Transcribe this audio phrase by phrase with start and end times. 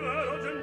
[0.00, 0.59] vago,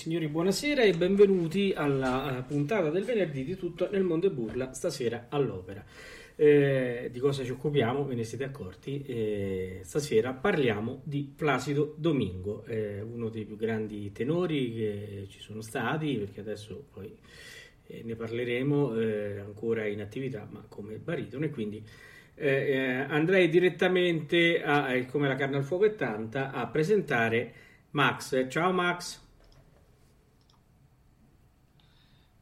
[0.00, 4.72] signori, buonasera e benvenuti alla eh, puntata del venerdì di Tutto nel mondo e burla,
[4.72, 5.84] stasera all'opera.
[6.36, 8.06] Eh, di cosa ci occupiamo?
[8.06, 9.02] Ve ne siete accorti?
[9.02, 15.60] Eh, stasera parliamo di Placido Domingo, eh, uno dei più grandi tenori che ci sono
[15.60, 17.14] stati, perché adesso poi
[17.86, 21.84] eh, ne parleremo, eh, ancora in attività, ma come baritono, e quindi
[22.40, 27.52] andrei direttamente, a, come la carne al fuoco è tanta, a presentare
[27.90, 28.48] Max.
[28.48, 29.28] Ciao Max!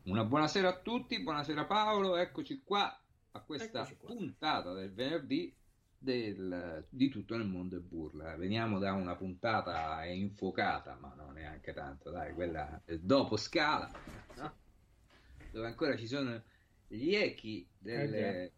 [0.09, 2.99] Una buonasera a tutti, buonasera Paolo, eccoci qua
[3.33, 4.15] a questa qua.
[4.15, 5.55] puntata del venerdì
[5.99, 8.35] del- di tutto nel mondo è burla.
[8.37, 13.91] Veniamo da una puntata infuocata, ma non neanche tanto, dai, quella dopo scala,
[14.37, 14.55] no?
[15.51, 16.43] dove ancora ci sono
[16.87, 18.53] gli echi delle,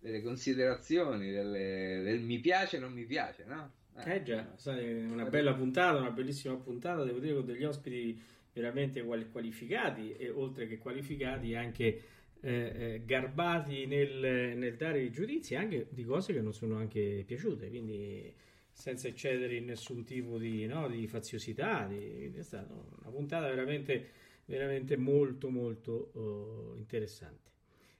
[0.00, 3.72] delle considerazioni, delle- del mi piace e non mi piace, no?
[4.04, 8.20] Eh già, sai, una bella puntata, una bellissima puntata, devo dire, con degli ospiti
[8.56, 12.02] veramente quali- qualificati e oltre che qualificati anche
[12.40, 17.22] eh, eh, garbati nel, nel dare i giudizi anche di cose che non sono anche
[17.26, 18.32] piaciute, quindi
[18.72, 24.08] senza eccedere in nessun tipo di, no, di faziosità, di- è stata una puntata veramente,
[24.46, 27.50] veramente molto molto oh, interessante.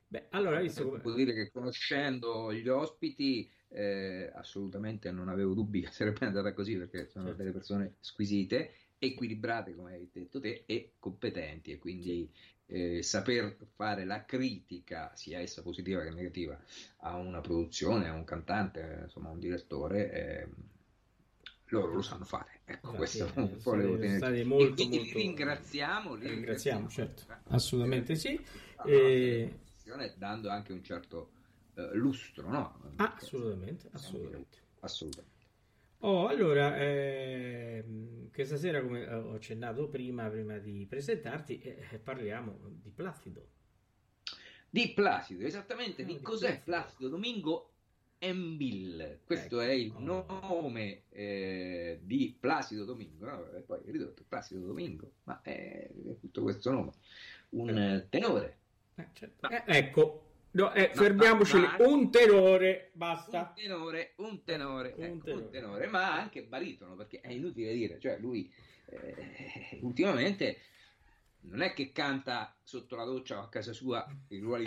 [0.09, 0.99] Beh, allora, visto come...
[0.99, 6.77] Devo dire che conoscendo gli ospiti, eh, assolutamente non avevo dubbi che sarebbe andata così
[6.77, 7.43] perché sono certo.
[7.43, 12.31] delle persone squisite, equilibrate, come hai detto te, e competenti, e quindi
[12.67, 16.59] eh, saper fare la critica, sia essa positiva che negativa,
[16.99, 20.13] a una produzione, a un cantante, insomma, a un direttore.
[20.13, 20.49] Eh,
[21.71, 22.61] loro lo sanno fare.
[22.65, 24.45] Ecco, no, questo sì, volevo tenere.
[24.45, 25.19] Molto, quindi molto...
[25.19, 27.25] li ringraziamo, li ringraziamo, certo.
[27.49, 28.41] assolutamente sì.
[28.85, 29.61] E...
[30.17, 31.31] Dando anche un certo
[31.75, 32.81] uh, lustro, no?
[32.97, 34.59] Ah, assolutamente, assolutamente.
[34.81, 35.36] assolutamente.
[36.01, 37.85] Oh, allora, eh,
[38.33, 43.49] questa sera, come ho accennato prima, prima di presentarti, eh, parliamo di Placido.
[44.69, 46.03] Di Placido, esattamente.
[46.03, 47.71] No, di, di cos'è Placido, Placido Domingo
[48.19, 49.71] Embil, questo ecco.
[49.71, 53.51] è il nome eh, di Placido Domingo, no?
[53.53, 56.93] e poi ridotto Placido Domingo, ma è, è tutto questo nome,
[57.51, 58.07] un eh.
[58.09, 58.59] tenore.
[58.95, 59.49] Eh, certo.
[59.51, 60.26] Eh, ecco,
[60.57, 61.67] No, eh, no, fermiamoci lì.
[61.81, 63.53] Un tenore, basta.
[63.55, 65.45] Un tenore, un tenore, un, ecco, tenore.
[65.45, 68.51] un tenore, ma anche baritono, perché è inutile dire, cioè lui
[68.87, 70.61] eh, ultimamente
[71.41, 74.65] non è che canta sotto la doccia o a casa sua i ruoli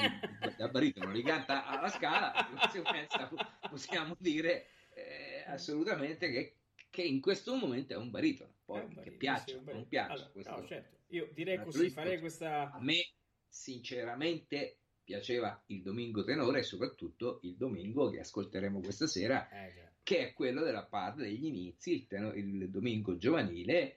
[0.58, 3.30] da baritono, li canta alla scala, di conseguenza
[3.68, 6.58] possiamo dire eh, assolutamente che,
[6.92, 10.30] che, in questo momento è un baritono, poi un che piaccia o non piaccia.
[10.34, 10.98] Allora, no, certo.
[11.08, 12.72] Io direi così, farei questa...
[12.72, 13.14] A me
[13.48, 14.79] sinceramente
[15.10, 20.34] piaceva il Domingo tenore e soprattutto il Domingo che ascolteremo questa sera, eh, che è
[20.34, 23.96] quello della parte degli inizi, il, tenore, il Domingo giovanile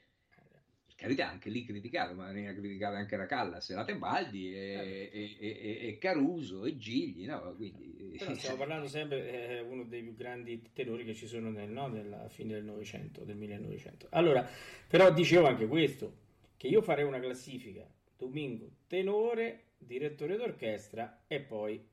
[0.95, 5.11] carità, anche lì criticato, ma veniva criticato anche la Callas, la Tebaldi e, eh.
[5.13, 7.55] e, e, e, Caruso e Gigli, no?
[7.57, 8.15] Quindi...
[8.17, 11.89] Però stiamo parlando sempre eh, uno dei più grandi tenori che ci sono nel, no?
[11.89, 14.07] nella fine del Novecento, del 1900.
[14.11, 14.49] Allora,
[14.87, 16.19] però dicevo anche questo,
[16.57, 17.85] che io farei una classifica,
[18.17, 21.89] Domingo, tenore, direttore d'orchestra e poi...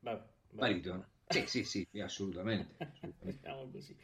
[0.00, 1.04] Vabbè, vabbè.
[1.28, 2.74] Sì, sì, sì, assolutamente.
[2.78, 3.26] assolutamente.
[3.26, 3.96] diciamo così.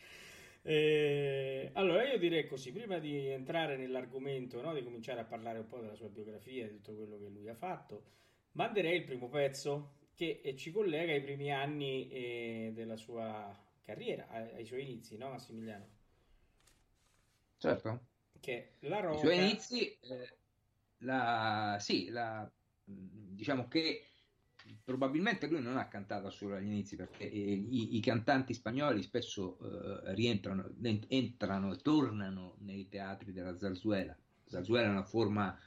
[0.63, 5.67] Eh, allora io direi così, prima di entrare nell'argomento, no, di cominciare a parlare un
[5.67, 8.05] po' della sua biografia, di tutto quello che lui ha fatto,
[8.53, 14.29] manderei il primo pezzo che eh, ci collega ai primi anni eh, della sua carriera,
[14.29, 15.89] ai, ai, suoi inizi, no Massimiliano?
[17.57, 18.07] Certo.
[18.39, 19.17] Che la roca...
[19.17, 20.37] I suoi inizi, eh,
[20.99, 22.51] la, sì, la,
[22.91, 24.05] diciamo che
[24.85, 29.59] probabilmente lui non ha cantato solo agli inizi perché eh, i, i, cantanti spagnoli spesso
[29.59, 30.71] eh, rientrano,
[31.09, 34.17] entrano e tornano nei teatri della zarzuela.
[34.45, 35.59] La zarzuela è una forma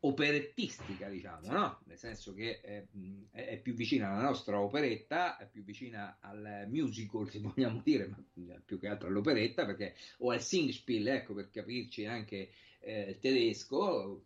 [0.00, 1.80] operettistica, diciamo, no?
[1.86, 2.86] nel senso che è,
[3.32, 8.22] è, più vicina alla nostra operetta, è più vicina al musical, se vogliamo dire, ma
[8.64, 12.50] più che altro all'operetta, perché, o al Singspiel, ecco, per capirci anche
[12.80, 14.24] eh, tedesco,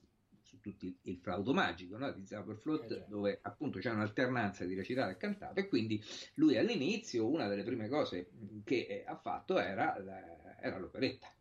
[0.61, 2.13] su tutti il flauto magico no?
[2.13, 6.03] di Zauberflot, eh, dove appunto c'è un'alternanza di recitato e cantato, e quindi
[6.35, 8.31] lui all'inizio una delle prime cose
[8.65, 11.33] che ha fatto era, la, era l'operetta.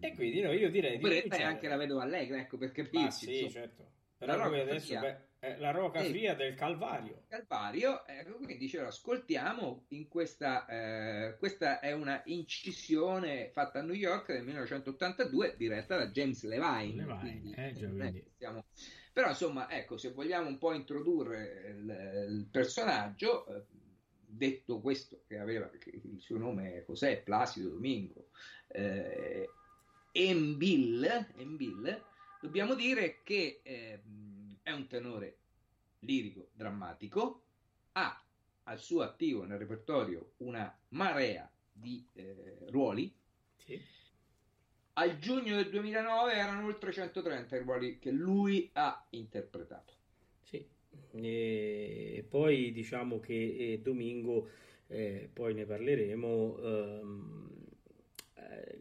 [0.00, 3.06] E quindi no, io direi l'operetta di è anche la vedova allegra, ecco per capirci.
[3.06, 3.86] Ah, sì, certo.
[4.18, 5.27] Però lui adesso, beh,
[5.58, 7.22] la roca fria del Calvario.
[7.28, 13.94] Calvario, ecco, quindi dicevo, ascoltiamo in questa, eh, questa è una incisione fatta a New
[13.94, 17.04] York del 1982 diretta da James Levine.
[17.04, 18.24] Levine quindi, eh, già, quindi.
[18.34, 18.64] Stiamo...
[19.12, 23.64] Però insomma, ecco, se vogliamo un po' introdurre il, il personaggio, eh,
[24.26, 27.22] detto questo, che aveva che il suo nome cos'è?
[27.22, 28.28] Placido Domingo,
[28.68, 29.48] eh,
[30.12, 32.02] Embil, Embil
[32.40, 34.00] dobbiamo dire che eh,
[34.68, 35.36] è un tenore
[36.00, 37.42] lirico drammatico,
[37.92, 38.22] ha
[38.64, 43.10] al suo attivo nel repertorio una marea di eh, ruoli.
[43.56, 43.80] Sì.
[44.94, 49.94] Al giugno del 2009 erano oltre 130 i ruoli che lui ha interpretato.
[50.42, 50.66] Sì,
[51.12, 54.50] e poi diciamo che eh, Domingo,
[54.88, 57.57] eh, poi ne parleremo, ehm, eh,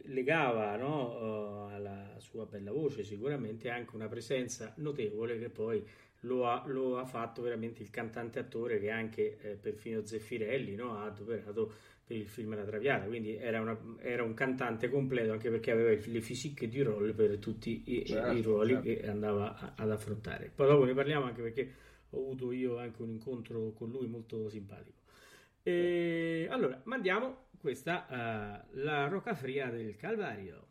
[0.04, 5.86] legava no, uh, alla sua bella voce sicuramente anche una presenza notevole che poi
[6.22, 10.98] lo ha, lo ha fatto veramente il cantante attore che anche eh, perfino Zeffirelli no,
[10.98, 11.72] ha adoperato
[12.08, 16.02] per il film La Traviata, quindi era, una, era, un cantante completo anche perché aveva
[16.06, 18.88] le fisiche di ruolo per tutti i, certo, i ruoli certo.
[18.88, 20.50] che andava a, ad affrontare.
[20.56, 21.74] Poi dopo ne parliamo anche perché
[22.12, 24.96] ho avuto io anche un incontro con lui molto simpatico.
[25.68, 30.67] E, allora, mandiamo questa, uh, la rocafria del Calvario.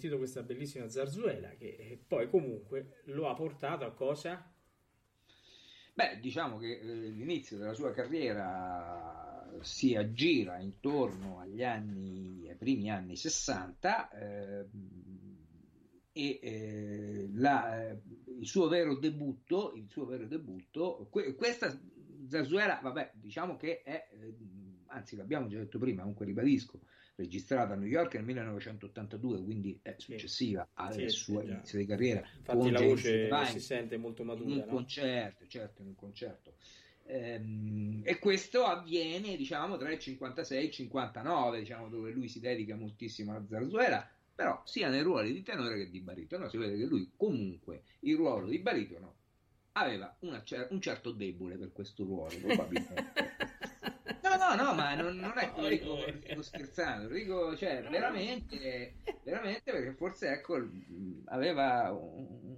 [0.00, 4.50] Sentito questa bellissima zarzuela che eh, poi comunque lo ha portato a cosa?
[5.92, 12.90] Beh, diciamo che eh, l'inizio della sua carriera si aggira intorno agli anni, ai primi
[12.90, 14.66] anni 60 eh,
[16.12, 18.00] e eh, la, eh,
[18.38, 21.78] il suo vero debutto, il suo vero debutto que- questa
[22.26, 24.34] zarzuela, vabbè, diciamo che è, eh,
[24.86, 26.80] anzi l'abbiamo già detto prima, comunque ribadisco,
[27.20, 31.86] registrata a New York nel 1982, quindi è successiva sì, al sì, suo inizio di
[31.86, 32.26] carriera.
[32.36, 34.48] Infatti la voce si sente molto matura.
[34.48, 34.66] In un no?
[34.66, 36.54] concerto, certo, in un concerto.
[37.04, 42.40] Ehm, e questo avviene, diciamo, tra il 56 e il 59, diciamo, dove lui si
[42.40, 46.48] dedica moltissimo alla zarzuela, però sia nei ruoli di tenore che di baritono.
[46.48, 49.16] Si vede che lui comunque il ruolo di baritono
[49.72, 53.12] aveva una, un certo debole per questo ruolo, probabilmente.
[54.54, 59.92] No, no, ma non, non è che dico, sto scherzando, dico, cioè, veramente, veramente perché
[59.92, 60.68] forse ecco,
[61.26, 62.56] aveva un,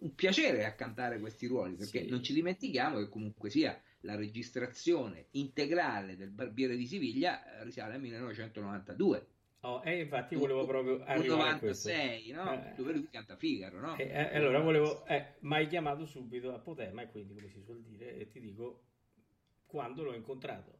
[0.00, 2.10] un piacere a cantare questi ruoli, perché sì.
[2.10, 8.00] non ci dimentichiamo che comunque sia la registrazione integrale del Barbiere di Siviglia risale al
[8.00, 9.26] 1992.
[9.60, 12.52] Oh, e infatti volevo proprio arrivare 96, no?
[12.52, 13.96] Eh, dove lui canta Figaro, no?
[13.96, 17.60] E, eh, allora volevo, eh, mi hai chiamato subito a Potema e quindi come si
[17.62, 18.84] suol dire, ti dico
[19.66, 20.78] quando l'ho incontrato.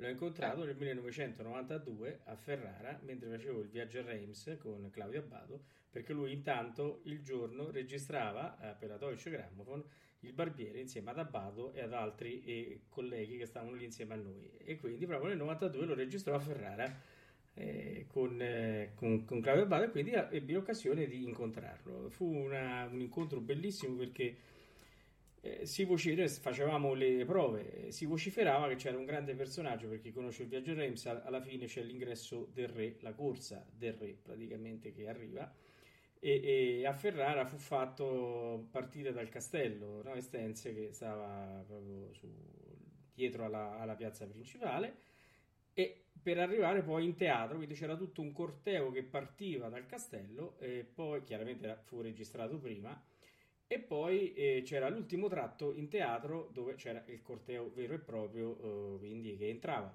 [0.00, 5.64] L'ho incontrato nel 1992 a Ferrara mentre facevo il viaggio a Reims con Claudio Abbato
[5.90, 9.84] perché lui intanto il giorno registrava eh, per la Deutsche Grammophon
[10.20, 14.18] il barbiere insieme ad Abbato e ad altri eh, colleghi che stavano lì insieme a
[14.18, 17.00] noi e quindi proprio nel 92 lo registrò a Ferrara
[17.54, 22.08] eh, con, eh, con, con, Claudio Abbato e quindi ebbi l'occasione di incontrarlo.
[22.08, 24.36] Fu una, un incontro bellissimo perché
[25.40, 30.00] eh, si vocifera, facevamo le prove, eh, si vociferava che c'era un grande personaggio, per
[30.00, 34.16] chi conosce il viaggio Reims, alla fine c'è l'ingresso del re, la corsa del re
[34.22, 35.52] praticamente che arriva,
[36.20, 40.14] e, e a Ferrara fu fatto partire dal castello no?
[40.14, 42.28] Estense che stava proprio su,
[43.14, 44.96] dietro alla, alla piazza principale,
[45.72, 50.58] e per arrivare poi in teatro, quindi c'era tutto un corteo che partiva dal castello,
[50.58, 53.00] e poi chiaramente fu registrato prima,
[53.70, 58.94] e poi eh, c'era l'ultimo tratto in teatro dove c'era il corteo vero e proprio,
[58.94, 59.94] eh, quindi che entrava.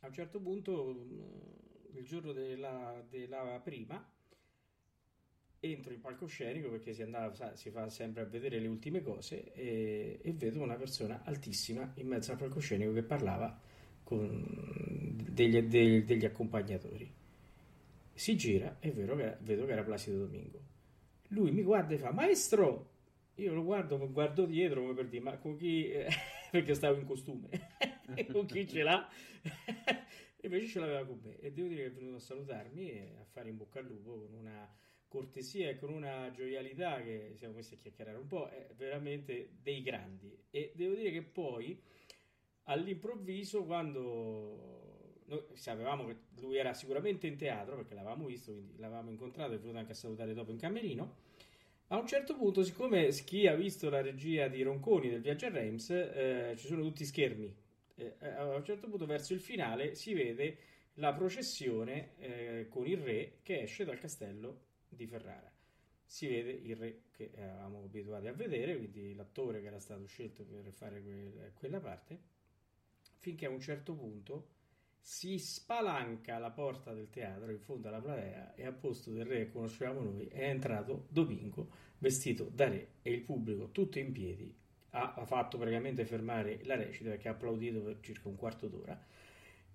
[0.00, 4.04] A un certo punto, mm, il giorno della, della prima,
[5.60, 10.18] entro in palcoscenico perché si, andava, si fa sempre a vedere le ultime cose e,
[10.20, 13.56] e, vedo una persona altissima in mezzo al palcoscenico che parlava
[14.02, 17.08] con degli, degli, degli accompagnatori.
[18.14, 20.76] Si gira e vedo che, vedo che era Placido Domingo
[21.28, 22.90] lui mi guarda e fa, maestro,
[23.36, 25.90] io lo guardo, guardo dietro come per dire, ma con chi...
[26.50, 27.48] perché stavo in costume,
[28.32, 29.08] con chi ce l'ha?
[29.42, 31.38] e invece ce l'aveva con me.
[31.38, 34.18] E devo dire che è venuto a salutarmi e a fare in bocca al lupo
[34.18, 38.70] con una cortesia e con una gioialità che siamo messi a chiacchierare un po', è
[38.76, 40.36] veramente dei grandi.
[40.50, 41.80] E devo dire che poi,
[42.64, 44.77] all'improvviso, quando
[45.28, 49.58] noi sapevamo che lui era sicuramente in teatro perché l'avevamo visto, quindi l'avevamo incontrato, è
[49.58, 51.26] venuto anche a salutare dopo in camerino.
[51.88, 55.50] A un certo punto, siccome chi ha visto la regia di Ronconi del viaggio a
[55.50, 57.54] Reims, eh, ci sono tutti schermi.
[57.94, 60.58] Eh, a un certo punto, verso il finale, si vede
[60.94, 65.50] la processione eh, con il re che esce dal castello di Ferrara.
[66.04, 70.44] Si vede il re che eravamo abituati a vedere, quindi l'attore che era stato scelto
[70.44, 72.18] per fare que- quella parte,
[73.18, 74.56] finché a un certo punto
[75.00, 79.44] si spalanca la porta del teatro in fondo alla platea e a posto del re
[79.44, 84.54] che conoscevamo noi è entrato Domingo vestito da re e il pubblico tutto in piedi
[84.90, 88.98] ha, fatto praticamente fermare la recita perché ha applaudito per circa un quarto d'ora.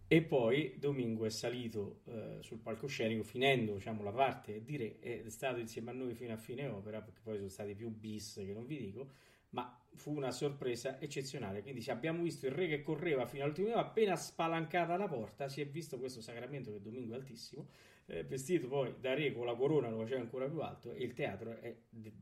[0.08, 5.24] E poi Domingo è salito eh, sul palcoscenico finendo diciamo, la parte di re è
[5.30, 8.53] stato insieme a noi fino a fine opera perché poi sono stati più bis che
[8.53, 9.10] non vi dico
[9.53, 11.62] ma fu una sorpresa eccezionale.
[11.62, 15.62] Quindi se abbiamo visto il re che correva fino all'ultimo appena spalancata la porta, si
[15.62, 17.67] è visto questo sacramento che Domingo è altissimo,
[18.05, 21.13] eh, vestito poi da re con la corona, lo faceva ancora più alto e il
[21.13, 21.75] teatro è,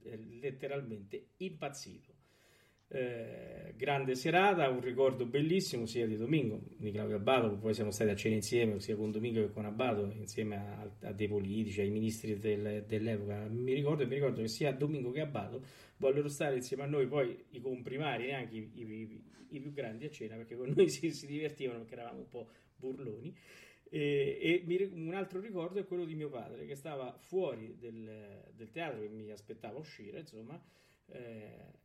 [0.04, 2.20] è letteralmente impazzito.
[2.94, 8.10] Eh, grande serata, un ricordo bellissimo sia di Domingo, di Claudio Abbato, poi siamo stati
[8.10, 11.90] a cena insieme sia con Domingo che con Abbato, insieme a, a dei politici, ai
[11.90, 13.48] ministri del, dell'epoca.
[13.48, 15.64] Mi ricordo, mi ricordo che sia Domingo che Abbato
[15.98, 20.10] vollero stare insieme a noi, poi i comprimari, neanche i, i, i, più grandi a
[20.10, 23.34] cena, perché con noi si, si divertivano perché eravamo un po' burloni.
[23.90, 28.70] E, e un altro ricordo è quello di mio padre che stava fuori del, del
[28.70, 30.62] teatro che mi aspettava uscire, insomma.
[31.08, 31.80] Eh,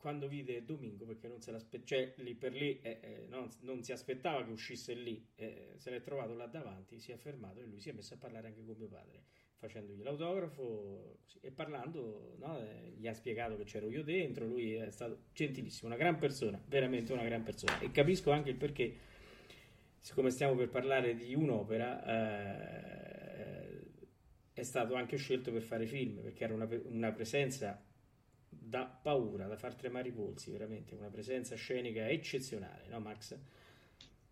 [0.00, 3.82] quando vide Domingo, perché non se l'aspettava, cioè lì per lì eh, eh, non, non,
[3.82, 7.66] si aspettava che uscisse lì, eh, se l'è trovato là davanti, si è fermato e
[7.66, 9.24] lui si è messo a parlare anche con mio padre,
[9.56, 14.72] facendogli l'autografo così, e parlando, no, eh, gli ha spiegato che c'ero io dentro, lui
[14.72, 17.78] è stato gentilissimo, una gran persona, veramente una gran persona.
[17.80, 18.96] E capisco anche il perché,
[19.98, 23.80] siccome stiamo per parlare di un'opera, eh,
[24.54, 27.84] è stato anche scelto per fare film, perché era una, una presenza
[28.70, 33.36] da paura, da far tremare i polsi, veramente una presenza scenica eccezionale, no Max?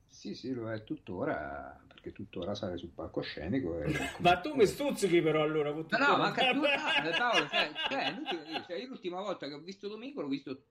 [0.06, 3.80] Sì, sì, lo è tuttora, perché tuttora sale sul palcoscenico.
[3.80, 3.92] E...
[4.20, 6.66] ma tu mi stuzzichi però allora con No, no, ma anche tu, no,
[7.18, 10.66] Paolo, cioè, cioè, cioè, l'ultima volta che ho visto Domingo l'ho visto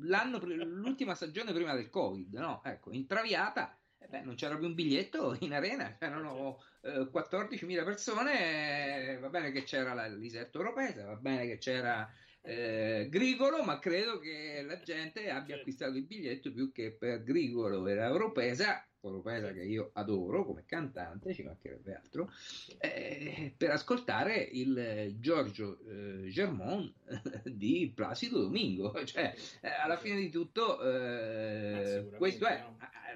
[0.00, 2.62] l'anno, l'ultima stagione prima del Covid, no?
[2.64, 7.84] Ecco, in Traviata eh beh, non c'era più un biglietto in arena, c'erano eh, 14.000
[7.84, 12.10] persone, va bene che c'era la, l'isetto europea, va bene che c'era
[12.42, 17.86] eh, Grigolo, ma credo che la gente abbia acquistato il biglietto più che per Grigolo
[17.86, 22.30] e Europesa, Europesa che io adoro come cantante, ci mancherebbe altro,
[22.78, 26.92] eh, per ascoltare il Giorgio eh, Germont
[27.48, 28.92] di Placido Domingo.
[29.10, 32.64] Cioè, eh, alla fine di tutto, eh, questo è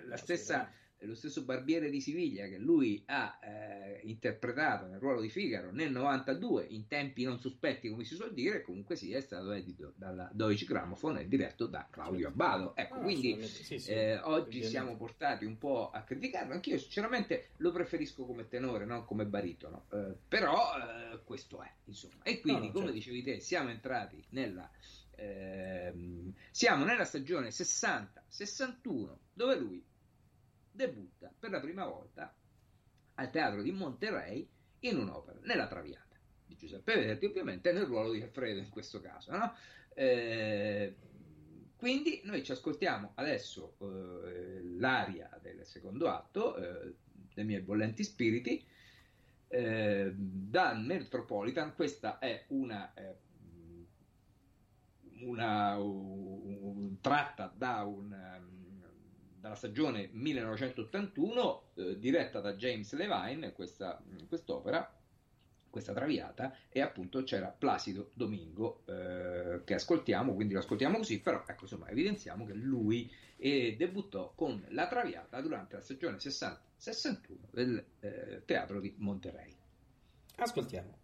[0.06, 0.70] la stessa
[1.06, 5.90] lo stesso Barbiere di Siviglia che lui ha eh, interpretato nel ruolo di Figaro nel
[5.90, 10.30] 92 in tempi non sospetti come si suol dire comunque sì è stato edito dalla
[10.32, 12.76] Deutsche Grammophon e diretto da Claudio Abbado.
[12.76, 16.52] Ecco ah, quindi sì, sì, eh, oggi siamo portati un po' a criticarlo.
[16.52, 19.86] Anch'io sinceramente lo preferisco come tenore non come baritono.
[19.92, 22.22] Eh, però eh, questo è insomma.
[22.22, 22.98] E quindi no, come certo.
[22.98, 24.70] dicevi te siamo entrati nella
[25.16, 29.84] ehm, siamo nella stagione 60-61 dove lui
[30.74, 32.34] debutta per la prima volta
[33.14, 34.48] al teatro di Monterey
[34.80, 39.30] in un'opera, nella Traviata di Giuseppe Verdi, ovviamente nel ruolo di Alfredo in questo caso.
[39.30, 39.54] No?
[39.94, 40.94] Eh,
[41.76, 46.94] quindi noi ci ascoltiamo adesso eh, l'aria del secondo atto, eh,
[47.34, 48.66] dei miei bollenti spiriti,
[49.48, 53.16] eh, da Metropolitan, questa è una, eh,
[55.20, 58.12] una un, tratta da un
[59.44, 64.90] dalla stagione 1981, eh, diretta da James Levine, questa, quest'opera,
[65.68, 71.44] questa traviata, e appunto c'era Placido Domingo eh, che ascoltiamo, quindi lo ascoltiamo così, però
[71.46, 77.18] ecco insomma evidenziamo che lui eh, debuttò con la traviata durante la stagione 60-61
[77.50, 79.54] del eh, teatro di Monterey.
[80.37, 81.02] Ascoltiamo.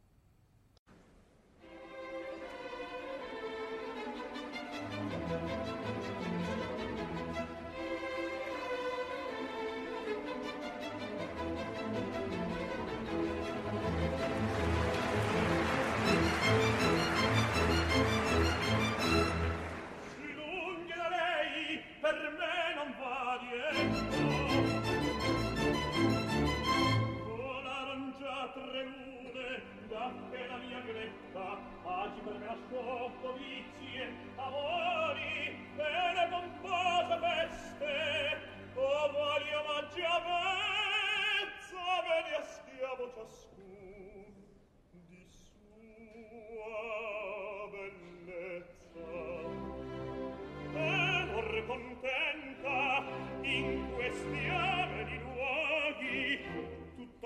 [5.31, 5.70] gretta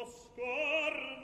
[0.06, 1.23] scorno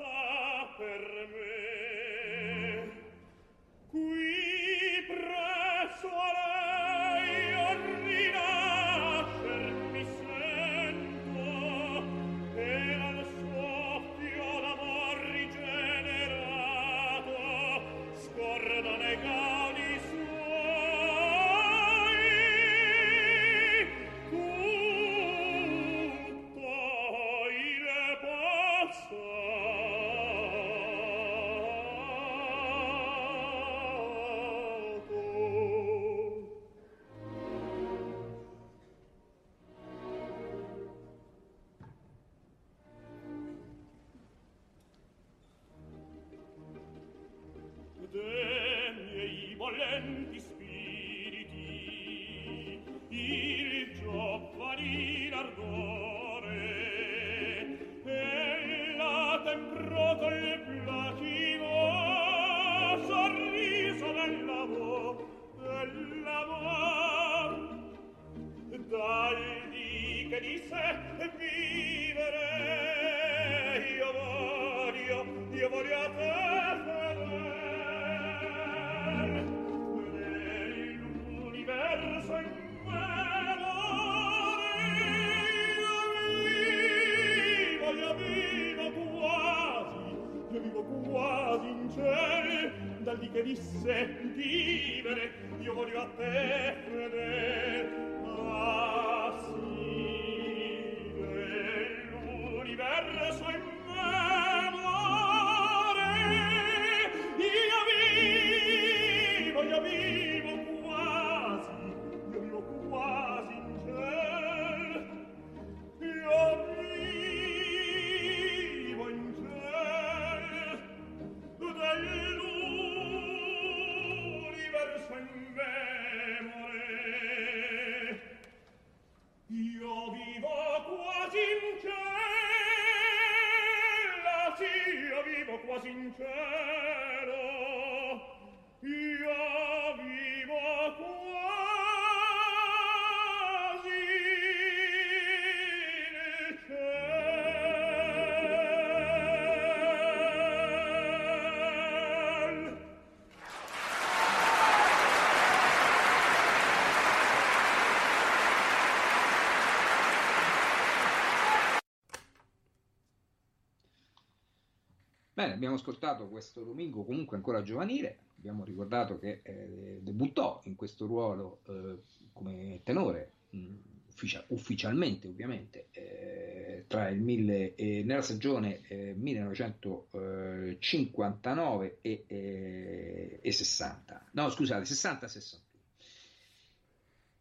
[165.40, 171.06] Bene, abbiamo ascoltato questo domingo comunque ancora giovanile, abbiamo ricordato che eh, debuttò in questo
[171.06, 172.02] ruolo eh,
[172.34, 173.74] come tenore, mh,
[174.08, 178.82] ufficia- ufficialmente ovviamente, eh, mille, eh, nella stagione
[179.16, 185.58] 1959 eh, e, e 60, no scusate, 60-61.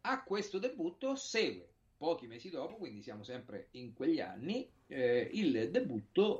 [0.00, 5.68] A questo debutto segue pochi mesi dopo, quindi siamo sempre in quegli anni, eh, il
[5.70, 6.39] debutto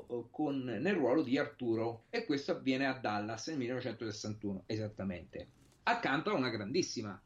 [0.81, 5.47] nel ruolo di Arturo e questo avviene a Dallas nel 1961 esattamente,
[5.83, 7.19] accanto a una grandissima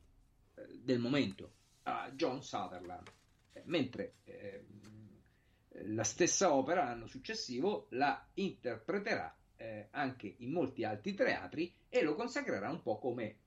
[0.55, 1.51] eh, del momento,
[1.83, 3.07] a John Sutherland,
[3.53, 4.65] eh, mentre eh,
[5.87, 12.15] la stessa opera l'anno successivo la interpreterà eh, anche in molti altri teatri e lo
[12.15, 13.37] consacrerà un po' come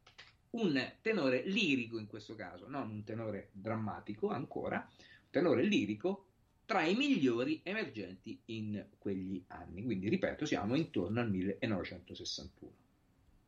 [0.50, 6.27] un tenore lirico in questo caso, non un tenore drammatico ancora, un tenore lirico
[6.68, 9.82] tra i migliori emergenti in quegli anni.
[9.82, 12.72] Quindi, ripeto, siamo intorno al 1961.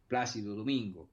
[0.06, 1.10] Placido Domingo,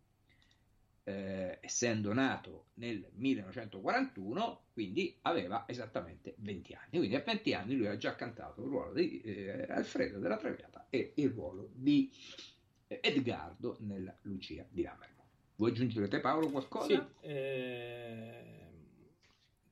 [1.03, 6.89] eh, essendo nato nel 1941, quindi aveva esattamente 20 anni.
[6.91, 10.87] Quindi a 20 anni lui ha già cantato il ruolo di eh, Alfredo della Traviata
[10.89, 12.09] e il ruolo di
[12.87, 15.27] eh, Edgardo nella Lucia di Lammermoor.
[15.57, 16.85] Vuoi aggiungere te Paolo qualcosa?
[17.19, 18.56] Sì, eh,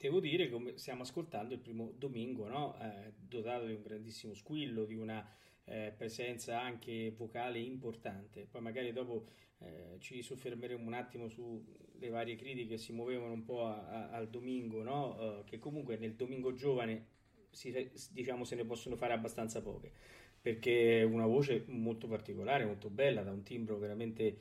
[0.06, 2.78] devo dire che stiamo ascoltando il primo domingo, no?
[2.80, 5.28] eh, dotato di un grandissimo squillo, di una
[5.66, 8.48] eh, presenza anche vocale importante.
[8.50, 9.26] Poi magari dopo
[9.60, 14.10] eh, ci soffermeremo un attimo sulle varie critiche che si muovevano un po' a, a,
[14.12, 15.40] al domingo, no?
[15.40, 17.08] Eh, che comunque nel domingo giovane
[17.50, 17.74] si,
[18.12, 19.92] diciamo se ne possono fare abbastanza poche,
[20.40, 24.38] perché è una voce molto particolare, molto bella, da un timbro veramente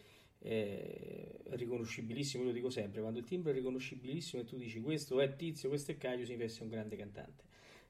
[0.47, 5.35] eh, riconoscibilissimo, lo dico sempre, quando il timbro è riconoscibilissimo e tu dici questo è
[5.37, 7.45] Tizio, questo è Caio, significa essere un grande cantante.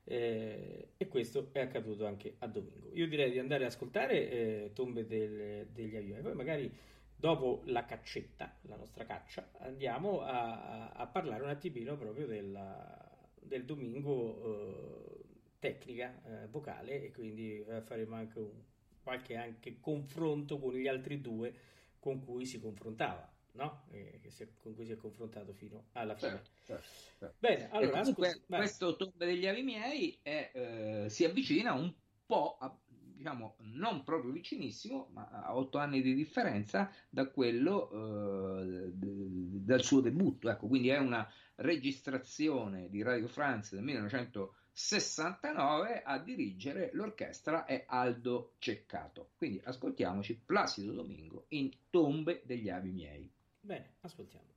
[0.05, 2.91] Eh, e questo è accaduto anche a Domingo.
[2.93, 6.71] Io direi di andare ad ascoltare eh, Tombe del, degli avioni, poi magari
[7.17, 13.65] dopo la caccetta, la nostra caccia, andiamo a, a parlare un attimino proprio della, del
[13.65, 15.25] Domingo eh,
[15.59, 18.53] tecnica, eh, vocale e quindi eh, faremo anche un,
[19.03, 21.73] qualche anche confronto con gli altri due
[22.05, 23.87] con cui si confrontava, no?
[23.89, 26.33] Eh, si, con cui si è confrontato fino alla fine.
[26.33, 26.89] Certo, certo,
[27.19, 27.37] certo.
[27.39, 31.91] Bene, allora, comunque, scusi, questo Tombe degli avi miei è, eh, si avvicina un
[32.27, 38.93] po' a, diciamo non proprio vicinissimo, ma a otto anni di differenza da quello eh,
[38.93, 40.51] d- dal suo debutto.
[40.51, 47.85] Ecco, quindi è una registrazione di Radio France del 1900 69 a dirigere l'orchestra è
[47.87, 49.31] Aldo Ceccato.
[49.37, 53.31] Quindi ascoltiamoci Placido Domingo in Tombe degli avi miei.
[53.61, 54.54] Bene, ascoltiamo.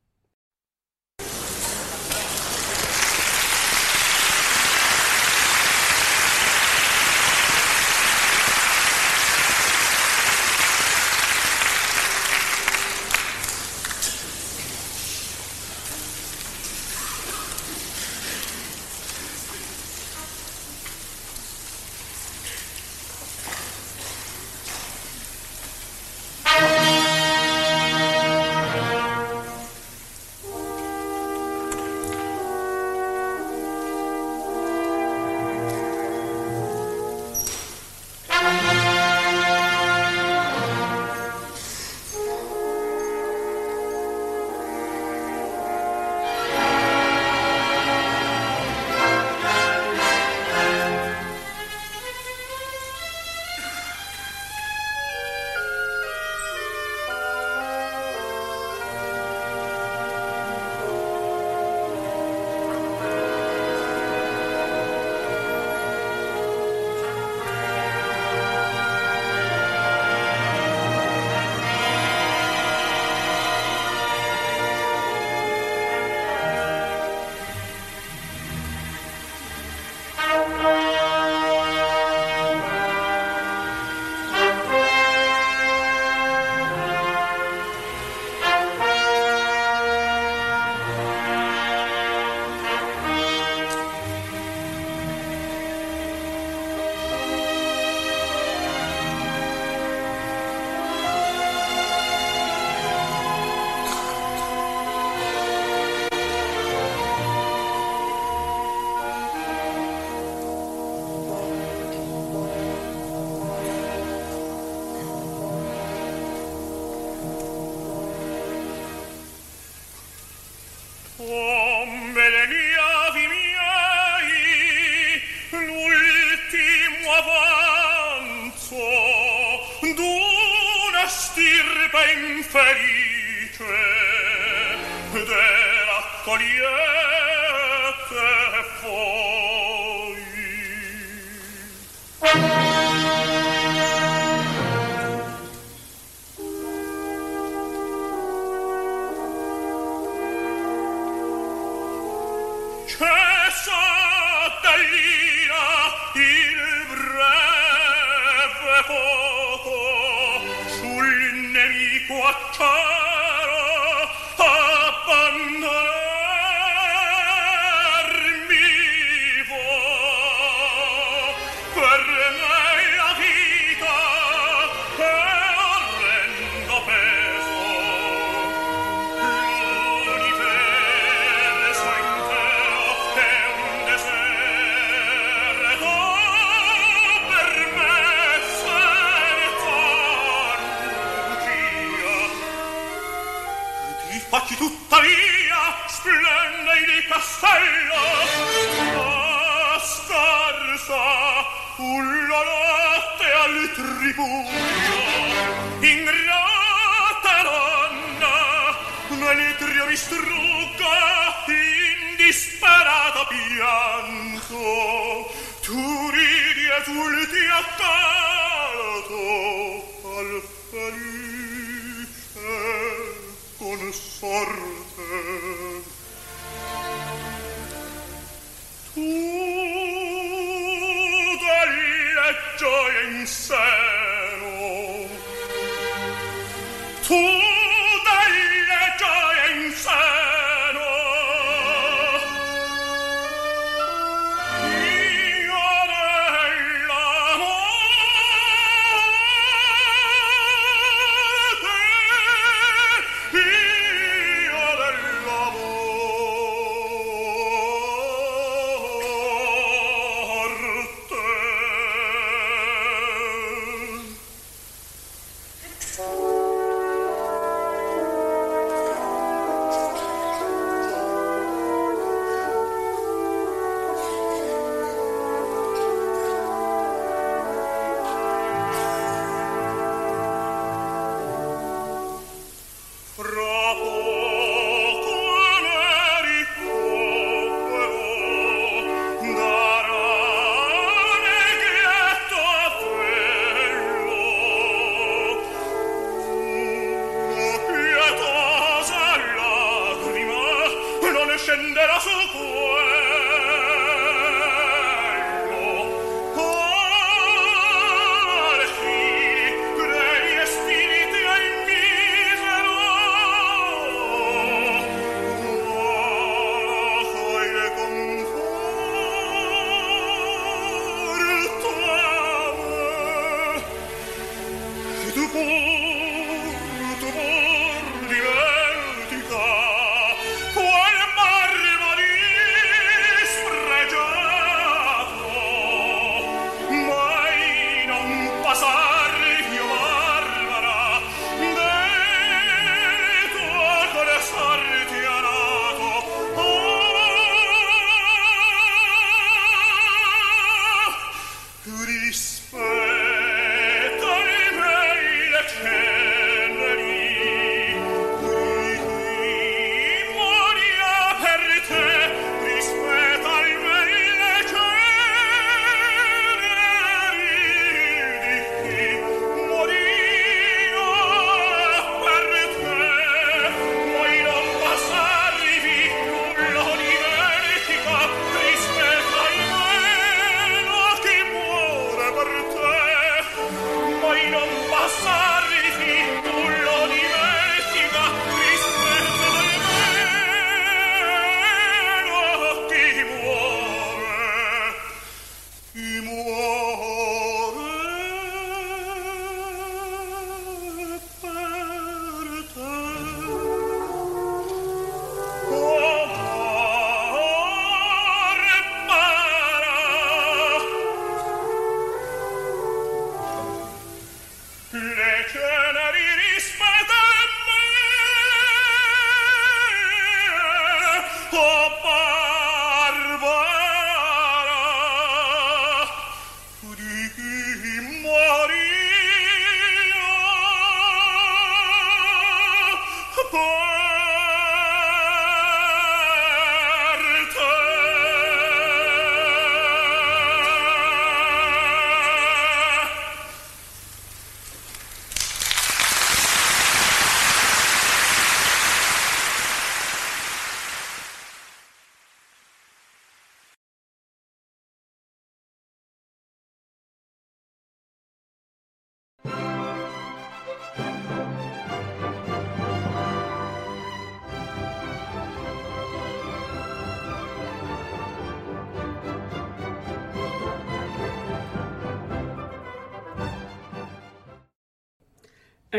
[233.28, 233.77] sense.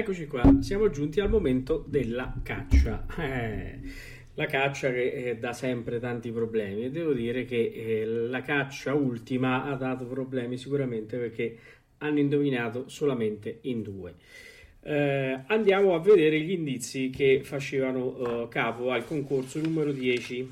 [0.09, 3.05] Eccoci qua, siamo giunti al momento della caccia.
[3.19, 3.79] Eh,
[4.33, 8.95] la caccia che eh, dà sempre tanti problemi e devo dire che eh, la caccia
[8.95, 11.59] ultima ha dato problemi sicuramente perché
[11.99, 14.15] hanno indovinato solamente in due.
[14.81, 20.51] Andiamo a vedere gli indizi che facevano capo al concorso numero 10.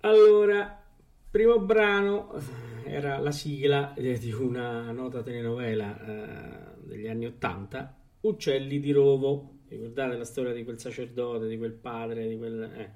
[0.00, 0.82] Allora,
[1.30, 2.34] primo brano
[2.82, 9.58] era la sigla di una nota telenovela degli anni 80 Uccelli di Rovo.
[9.68, 12.90] Ricordate la storia di quel sacerdote, di quel padre, di quel eh.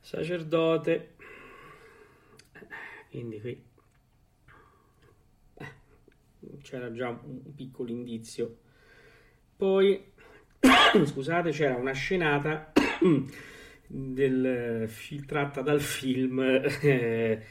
[0.00, 1.14] sacerdote.
[3.08, 3.64] Quindi qui
[5.54, 5.72] eh,
[6.62, 8.58] c'era già un piccolo indizio.
[9.56, 10.12] Poi,
[11.04, 12.72] scusate, c'era una scenata
[13.86, 16.40] del, filtrata dal film.
[16.40, 17.42] Eh,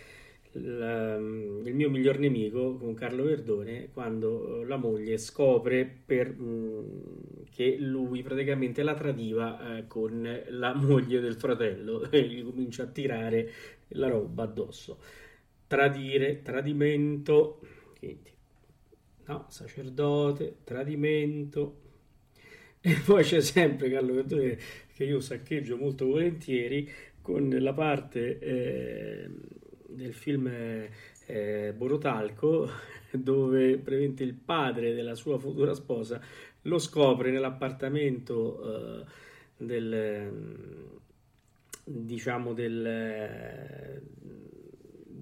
[0.54, 6.34] il, mm, il, mio miglior nemico con Carlo Verdone quando eh, la moglie scopre per,
[6.34, 12.44] mh, mm, che lui praticamente la tradiva eh, con la moglie del fratello e gli
[12.44, 13.52] comincia a tirare
[13.90, 15.00] la roba addosso.
[15.68, 17.60] Tradire, tradimento,
[19.26, 21.80] no, sacerdote, tradimento.
[22.86, 24.58] E poi c'è sempre Carlo Verdone
[24.94, 26.90] che io saccheggio molto volentieri
[27.22, 29.30] con la parte eh,
[29.96, 30.48] del film
[31.26, 32.70] eh, Borotalco
[33.12, 36.22] dove praticamente il padre della sua futura sposa
[36.64, 39.06] lo scopre nell'appartamento eh,
[39.58, 40.92] del
[41.86, 44.02] diciamo del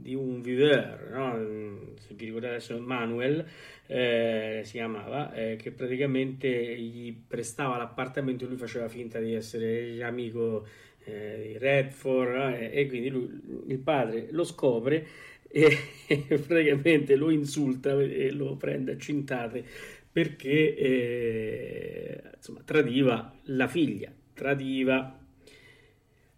[0.01, 1.95] di un viveur no?
[1.99, 3.45] se vi ricordate adesso Manuel
[3.87, 10.01] eh, si chiamava eh, che praticamente gli prestava l'appartamento e lui faceva finta di essere
[10.03, 10.65] amico
[11.03, 13.29] eh, Redford eh, e quindi lui,
[13.67, 15.05] il padre lo scopre
[15.47, 15.77] e,
[16.47, 19.63] praticamente lo insulta e lo prende a cintate
[20.11, 25.17] perché eh, insomma, tradiva la figlia, tradiva.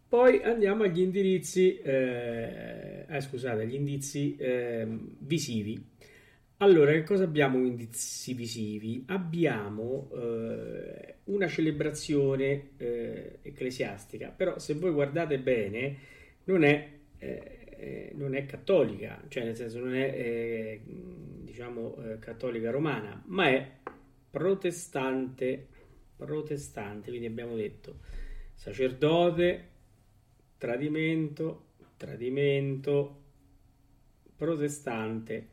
[0.08, 4.88] Poi andiamo agli indirizzi, eh, eh, scusate, agli indizi eh,
[5.18, 5.84] visivi.
[6.58, 9.04] Allora, che cosa abbiamo indizi visivi?
[9.08, 15.98] Abbiamo eh, una celebrazione eh, ecclesiastica, però se voi guardate bene
[16.46, 17.58] non è, eh
[18.16, 23.70] non è cattolica, cioè nel senso non è eh, diciamo eh, cattolica romana, ma è
[24.30, 25.68] protestante,
[26.16, 28.00] protestante, quindi abbiamo detto
[28.54, 29.70] sacerdote,
[30.58, 31.66] tradimento,
[31.98, 33.22] tradimento,
[34.38, 35.50] protestante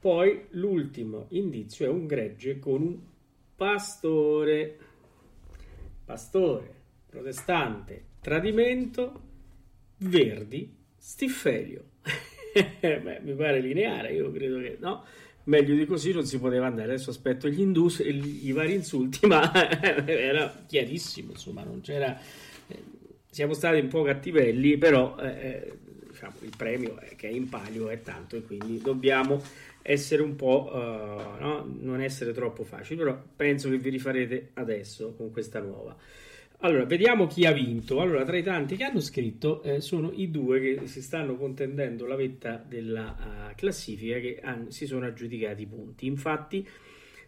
[0.00, 2.98] poi l'ultimo indizio è un gregge con un
[3.56, 4.78] pastore,
[6.04, 6.74] pastore,
[7.08, 9.20] protestante, tradimento,
[9.98, 11.84] verdi, stiffelio.
[12.80, 15.04] Beh, mi pare lineare, io credo che no.
[15.44, 16.92] Meglio di così non si poteva andare.
[16.92, 19.50] Adesso aspetto gli indus i vari insulti, ma
[20.06, 22.16] era chiarissimo, insomma, non c'era.
[22.68, 22.82] Eh,
[23.30, 25.78] siamo stati un po' cattivelli, però eh, eh,
[26.10, 29.42] diciamo, il premio è che è in palio è tanto e quindi dobbiamo
[29.88, 31.66] essere un po' uh, no?
[31.80, 35.96] non essere troppo facili, però penso che vi rifarete adesso con questa nuova.
[36.58, 38.00] Allora, vediamo chi ha vinto.
[38.00, 42.04] Allora, tra i tanti che hanno scritto, eh, sono i due che si stanno contendendo
[42.04, 46.06] la vetta della uh, classifica che hanno, si sono aggiudicati i punti.
[46.06, 46.68] Infatti,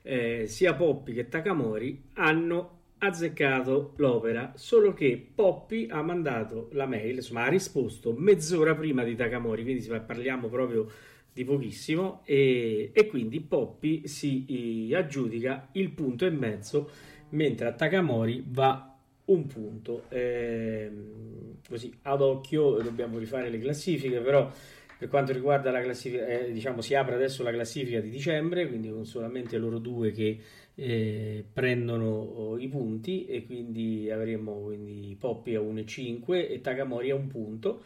[0.02, 7.16] eh, sia Poppi che Takamori hanno azzeccato l'opera, solo che Poppi ha mandato la mail,
[7.16, 13.40] insomma, ha risposto mezz'ora prima di Takamori, quindi parliamo proprio di pochissimo e, e quindi
[13.40, 16.90] Poppy si aggiudica il punto e mezzo
[17.30, 20.04] mentre a Takamori va un punto.
[20.08, 20.90] Eh,
[21.68, 24.50] così ad occhio dobbiamo rifare le classifiche però
[24.98, 28.90] per quanto riguarda la classifica eh, diciamo si apre adesso la classifica di dicembre quindi
[28.90, 30.38] con solamente loro due che
[30.74, 37.14] eh, prendono oh, i punti e quindi avremo quindi Poppy a 1,5 e Takamori a
[37.14, 37.82] un punto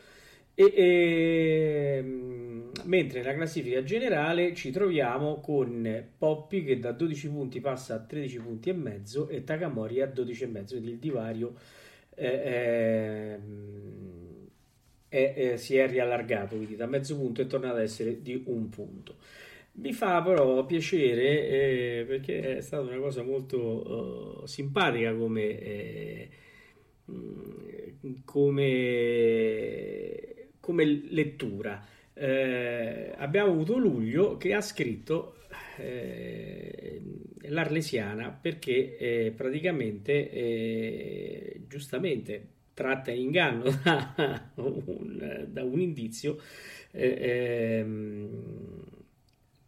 [0.54, 7.60] e, e, ehm, mentre nella classifica generale ci troviamo con Poppy che da 12 punti
[7.60, 11.54] passa a 13 punti e mezzo e Takamori a 12 e mezzo, quindi il divario
[12.14, 13.38] eh,
[15.08, 19.16] eh, si è riallargato, quindi da mezzo punto è tornato ad essere di un punto.
[19.76, 26.28] Mi fa però piacere eh, perché è stata una cosa molto uh, simpatica come, eh,
[28.24, 30.33] come
[30.64, 31.84] come lettura.
[32.14, 35.40] Eh, abbiamo avuto Luglio che ha scritto
[35.76, 37.02] eh,
[37.48, 46.38] l'Arlesiana perché eh, praticamente eh, giustamente tratta in inganno da un, da un indizio
[46.92, 48.28] eh, ehm,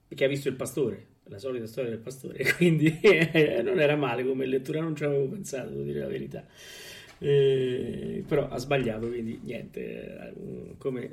[0.09, 4.25] che ha visto il pastore la solita storia del pastore, quindi eh, non era male
[4.25, 6.45] come lettura, non ci avevo pensato, devo dire la verità.
[7.19, 11.11] Eh, però ha sbagliato, quindi niente, eh, come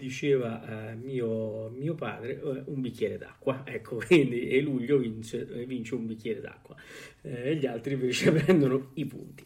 [0.00, 5.94] diceva eh, mio, mio, padre, eh, un bicchiere d'acqua, ecco, quindi e Luglio vince, vince
[5.94, 6.74] un bicchiere d'acqua
[7.20, 9.44] e gli altri invece prendono i punti.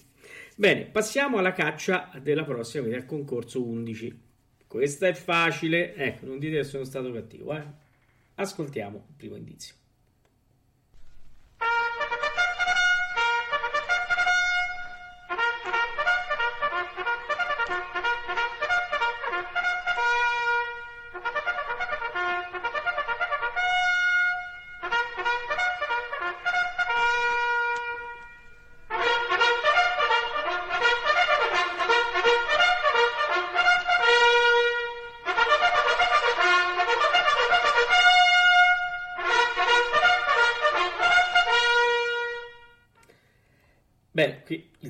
[0.56, 4.22] Bene, passiamo alla caccia della prossima, quindi al concorso 11.
[4.66, 7.82] Questa è facile, ecco, non dite che sono stato cattivo, eh.
[8.36, 9.74] Ascoltiamo il primo indizio.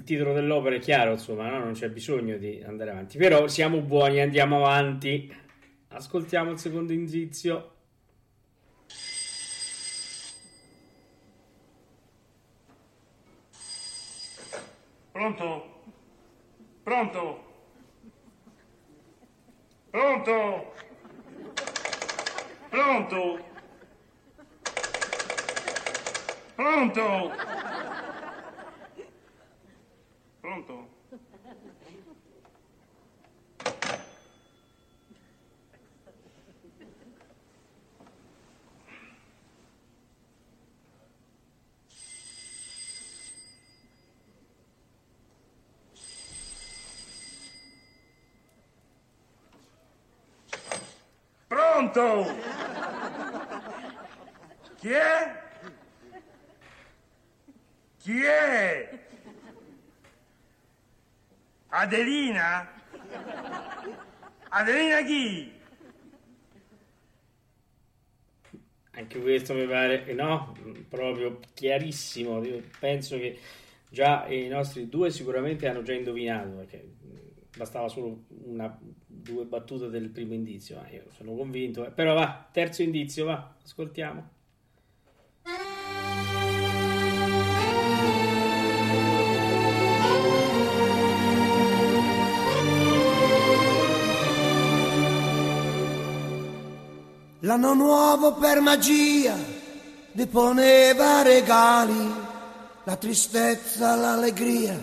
[0.04, 1.58] Il titolo dell'opera è chiaro, insomma, no?
[1.60, 3.16] non c'è bisogno di andare avanti.
[3.16, 5.34] Però siamo buoni, andiamo avanti.
[5.88, 7.70] Ascoltiamo il secondo indizio.
[15.10, 15.82] Pronto?
[16.82, 17.44] Pronto?
[19.90, 20.72] Pronto?
[22.68, 23.44] Pronto?
[26.54, 27.32] Pronto?
[30.44, 30.94] Pronto?
[51.94, 52.28] Pronto?
[54.78, 55.42] Chi è?
[57.98, 58.98] Chi è?
[61.68, 62.68] Adelina?
[64.48, 65.52] Adelina chi?
[68.90, 70.56] Anche questo mi pare, no,
[70.88, 72.42] proprio chiarissimo.
[72.44, 73.38] Io penso che
[73.88, 76.92] già i nostri due sicuramente hanno già indovinato, perché
[77.56, 78.76] bastava solo una,
[79.24, 81.90] due battute del primo indizio, ma io sono convinto.
[81.94, 84.32] Però va, terzo indizio, va, ascoltiamo.
[97.40, 99.36] L'anno nuovo per magia
[100.12, 102.10] deponeva regali,
[102.84, 104.78] la tristezza, l'allegria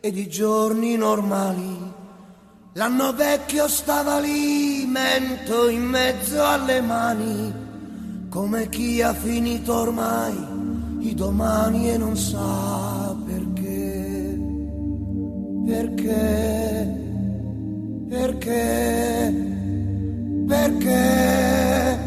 [0.00, 1.95] ed i giorni normali.
[2.76, 7.50] L'anno vecchio stava lì, mento in mezzo alle mani,
[8.28, 10.34] come chi ha finito ormai
[10.98, 14.38] i domani e non sa perché,
[15.64, 17.00] perché,
[18.10, 19.34] perché?
[20.46, 21.98] Perché?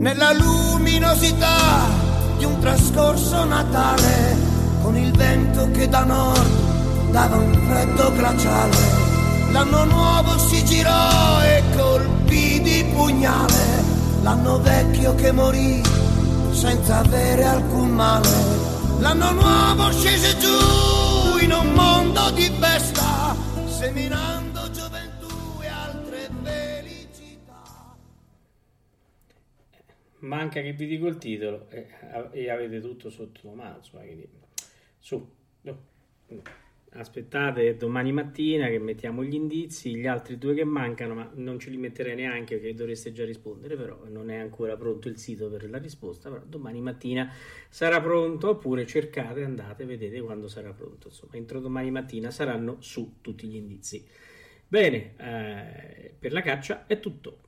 [0.00, 1.86] Nella luminosità
[2.38, 4.36] di un trascorso Natale
[4.82, 6.61] con il vento che da nord
[7.12, 8.76] dava un freddo glaciale
[9.52, 13.84] l'anno nuovo si girò e colpì di pugnale
[14.22, 15.80] l'anno vecchio che morì
[16.52, 18.28] senza avere alcun male
[18.98, 23.36] l'anno nuovo scese giù in un mondo di festa
[23.66, 24.52] seminando
[30.22, 31.86] manca che vi dico il titolo e,
[32.32, 33.80] e avete tutto sotto mano.
[34.98, 35.30] Su,
[35.62, 35.82] no.
[36.94, 41.70] Aspettate domani mattina che mettiamo gli indizi, gli altri due che mancano, ma non ce
[41.70, 45.68] li metterei neanche perché dovreste già rispondere, però non è ancora pronto il sito per
[45.70, 47.32] la risposta, però domani mattina
[47.68, 51.08] sarà pronto oppure cercate, andate, vedete quando sarà pronto.
[51.08, 54.04] Insomma, entro domani mattina saranno su tutti gli indizi.
[54.68, 57.40] Bene, eh, per la caccia è tutto.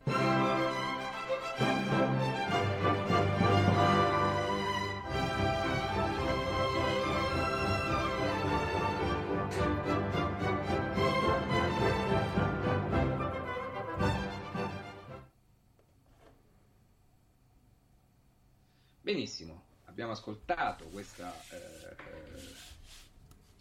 [19.95, 22.73] Abbiamo ascoltato questa eh, eh,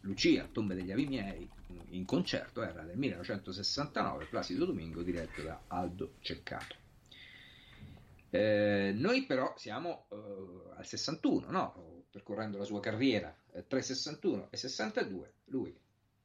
[0.01, 1.47] Lucia, Tombe degli Avi Miei,
[1.89, 6.75] in concerto, era del 1969, Placido Domingo, diretto da Aldo Ceccato.
[8.31, 12.03] Eh, noi però siamo eh, al 61, no?
[12.09, 15.79] percorrendo la sua carriera, eh, tra 61 e 62, lui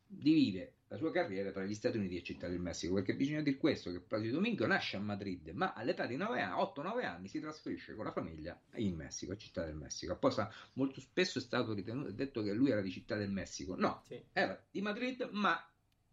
[0.09, 3.59] divide la sua carriera tra gli Stati Uniti e Città del Messico, perché bisogna dire
[3.59, 8.07] questo, che Placido Domingo nasce a Madrid, ma all'età di 8-9 anni si trasferisce con
[8.07, 10.13] la famiglia in Messico, a Città del Messico.
[10.13, 14.03] Apposta molto spesso è stato ritenuto, detto che lui era di Città del Messico, no,
[14.07, 14.21] sì.
[14.33, 15.63] era di Madrid, ma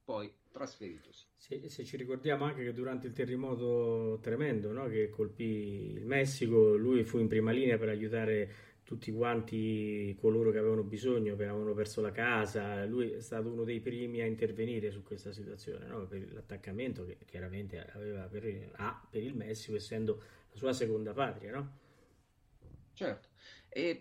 [0.03, 1.25] poi trasferitosi.
[1.35, 6.75] Sì, se ci ricordiamo anche che durante il terremoto tremendo no, che colpì il Messico,
[6.75, 11.73] lui fu in prima linea per aiutare tutti quanti coloro che avevano bisogno, che avevano
[11.73, 16.05] perso la casa, lui è stato uno dei primi a intervenire su questa situazione, no?
[16.05, 20.21] per l'attaccamento che chiaramente aveva per, ha per il Messico, essendo
[20.51, 21.51] la sua seconda patria.
[21.51, 21.77] No?
[22.93, 23.29] Certo,
[23.69, 23.97] e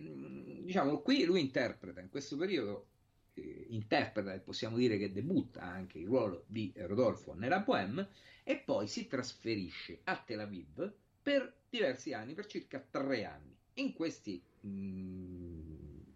[0.63, 2.89] diciamo qui lui interpreta in questo periodo,
[3.33, 8.07] eh, interpreta e possiamo dire che debutta anche il ruolo di Rodolfo nella Bohème
[8.43, 13.57] e poi si trasferisce a Tel Aviv per diversi anni, per circa tre anni.
[13.77, 16.13] In questi mh,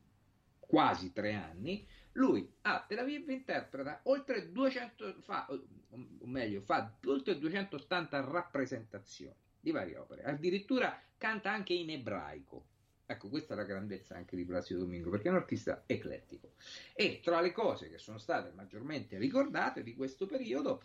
[0.59, 7.39] quasi tre anni, lui a Tel Aviv interpreta oltre 200, fa, o meglio, fa oltre
[7.39, 12.67] 280 rappresentazioni di varie opere, addirittura canta anche in ebraico.
[13.07, 16.53] Ecco, questa è la grandezza anche di Placido Domingo, perché è un artista eclettico.
[16.93, 20.83] E tra le cose che sono state maggiormente ricordate di questo periodo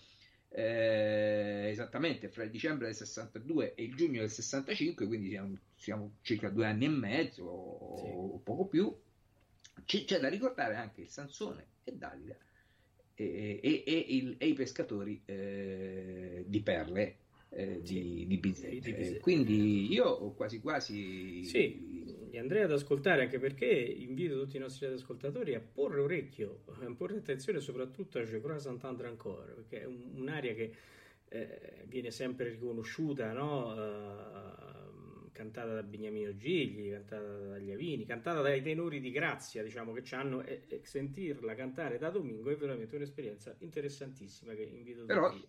[0.55, 6.11] eh, esattamente fra il dicembre del 62 e il giugno del 65, quindi siamo, siamo
[6.21, 8.11] circa due anni e mezzo o, sì.
[8.13, 8.95] o poco più.
[9.85, 12.37] C- c'è da ricordare anche il Sansone e Dalida
[13.15, 17.17] e, e, e, il, e i pescatori eh, di perle
[17.55, 18.85] eh, di, di Bizet.
[18.87, 21.43] Eh, quindi io quasi quasi...
[21.43, 21.93] Sì,
[22.37, 27.17] andrei ad ascoltare anche perché invito tutti i nostri ascoltatori a porre orecchio, a porre
[27.17, 30.73] attenzione soprattutto a Je crois Encore, perché è un, un'area che
[31.29, 33.71] eh, viene sempre riconosciuta, no?
[33.71, 40.03] uh, cantata da Beniamino Gigli, cantata dagli Avini, cantata dai tenori di grazia, diciamo che
[40.15, 45.31] hanno, e, e, sentirla cantare da Domingo è veramente un'esperienza interessantissima che invito Però...
[45.31, 45.47] tutti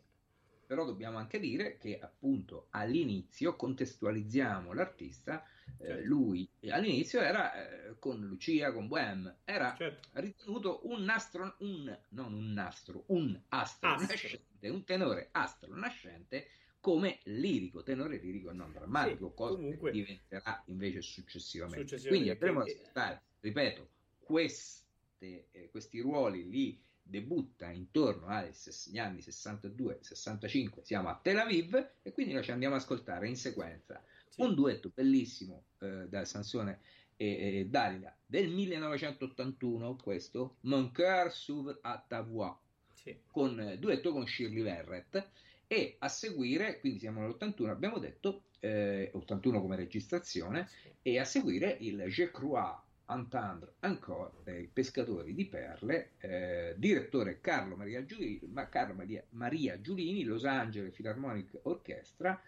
[0.66, 5.44] però dobbiamo anche dire che appunto all'inizio contestualizziamo l'artista,
[5.78, 6.06] eh, certo.
[6.06, 10.08] lui all'inizio era eh, con Lucia, con Bohème, era certo.
[10.12, 14.06] ritenuto un nastro, un, non un nastro, un astro, astro.
[14.06, 16.48] nascente, un tenore astro nascente
[16.80, 19.90] come lirico, tenore lirico e non drammatico, sì, cosa comunque...
[19.90, 21.80] che diventerà invece successivamente.
[21.80, 22.08] successivamente.
[22.08, 23.88] Quindi andremo ad ascoltare, ripeto,
[24.18, 32.12] queste, eh, questi ruoli lì debutta intorno agli anni 62-65, siamo a Tel Aviv e
[32.12, 34.40] quindi noi ci andiamo ad ascoltare in sequenza sì.
[34.40, 36.80] un duetto bellissimo eh, da Sansone
[37.16, 42.56] e, e Dalila del 1981, questo Mon cœur s'ouvre à ta voix,
[42.94, 43.16] sì.
[43.30, 45.28] con eh, duetto con Shirley Verrett
[45.66, 50.90] e a seguire, quindi siamo nell'81, abbiamo detto, eh, 81 come registrazione, sì.
[51.02, 52.74] e a seguire il Je crois
[53.06, 58.40] Entendre Encore dei pescatori di perle, eh, direttore Carlo Maria, Giulini,
[58.70, 62.40] Carlo Maria, Maria Giulini, Los Angeles Philharmonic Orchestra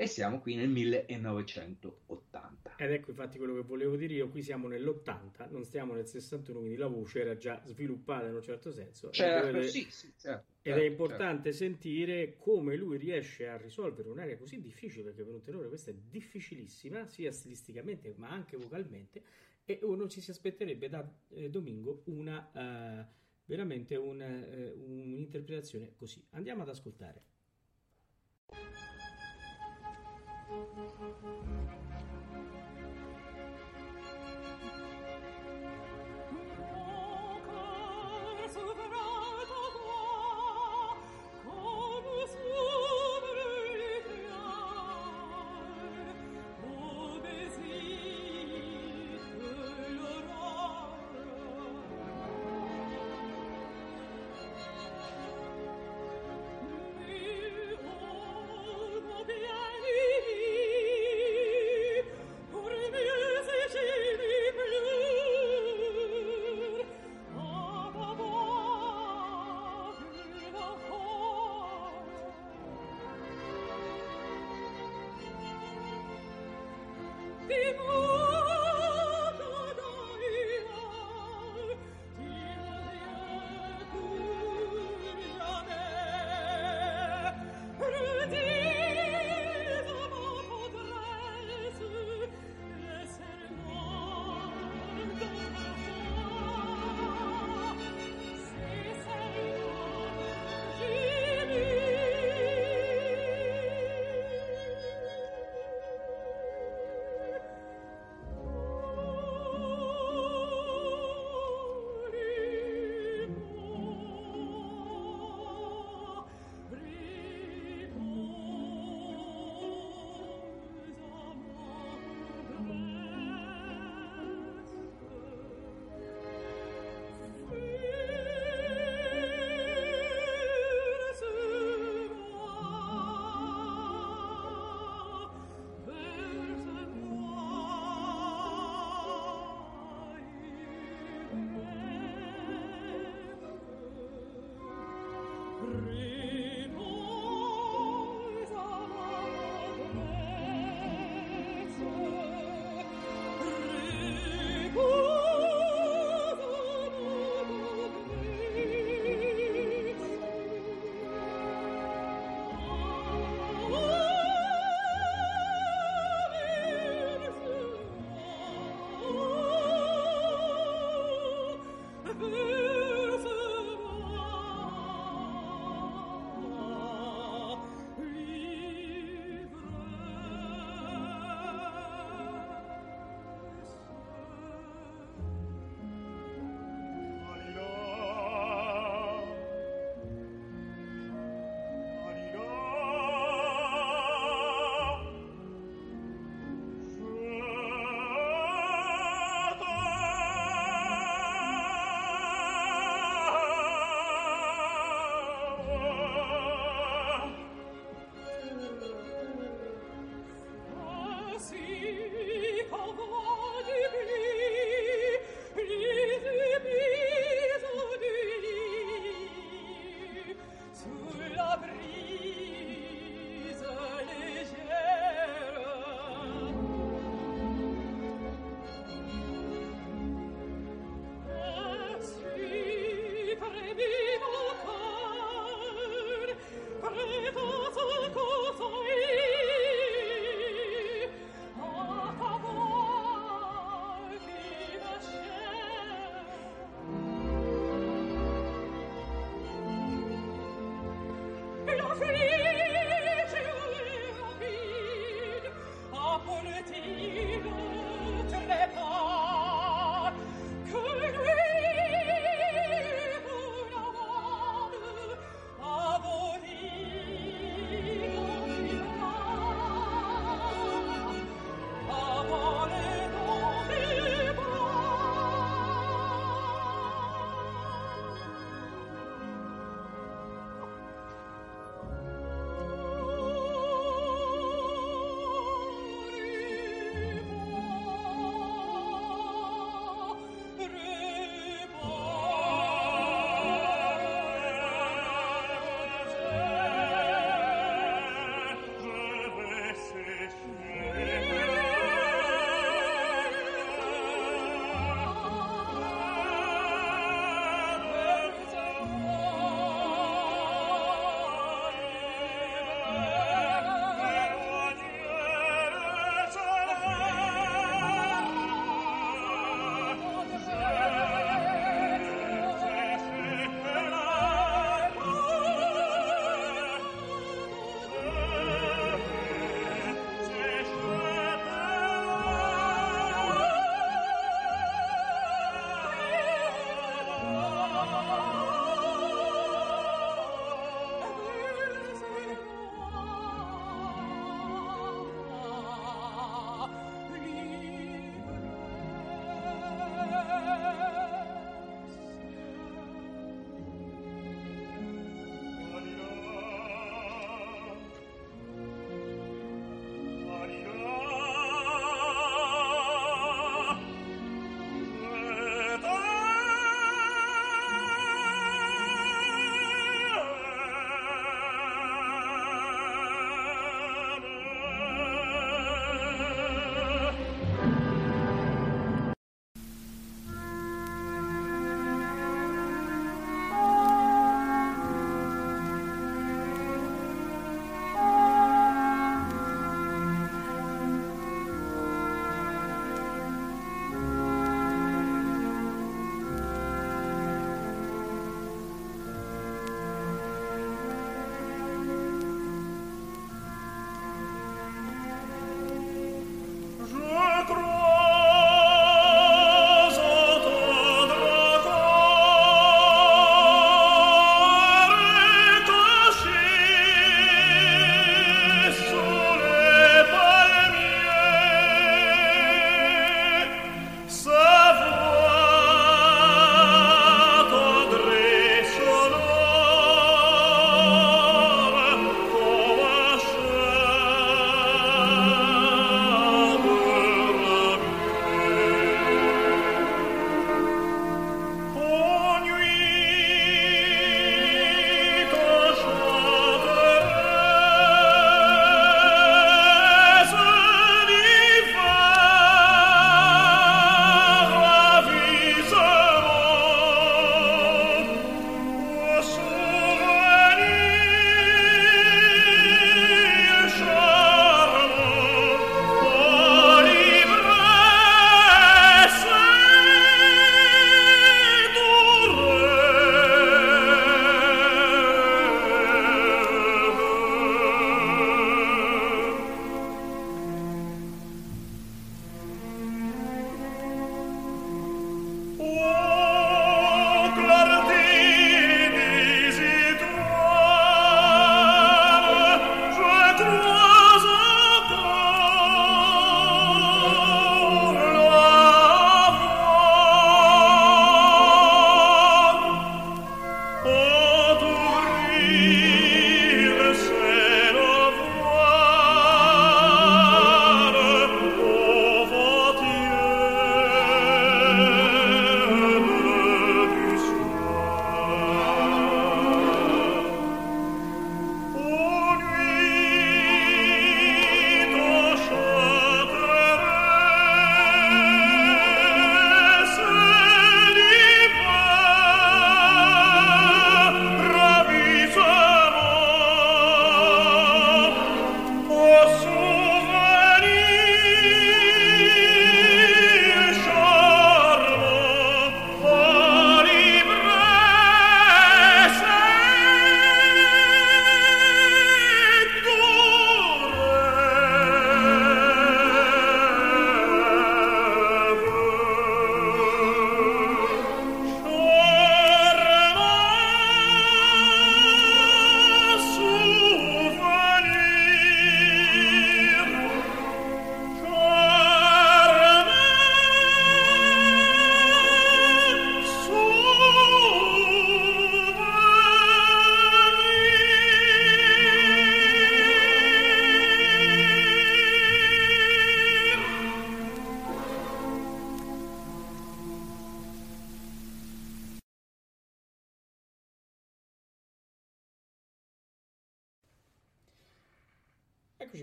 [0.00, 2.76] e siamo qui nel 1980.
[2.78, 6.60] Ed ecco infatti quello che volevo dire io, qui siamo nell'80, non stiamo nel 61,
[6.60, 9.10] quindi la voce era già sviluppata in un certo senso.
[9.10, 11.58] Certo, ed, sì, sì, certo, ed certo, è importante certo.
[11.58, 15.94] sentire come lui riesce a risolvere un'area così difficile, perché per un tenore questa è
[15.94, 19.22] difficilissima, sia stilisticamente ma anche vocalmente,
[19.64, 23.06] e uno ci si aspetterebbe da eh, Domingo una uh,
[23.44, 26.24] veramente un, uh, un'interpretazione così.
[26.30, 27.22] Andiamo ad ascoltare.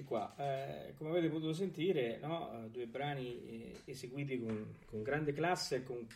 [0.08, 0.34] Qua.
[0.38, 2.68] Eh, come avete potuto sentire, no?
[2.72, 6.08] due brani eh, eseguiti con, con, grande classe, con,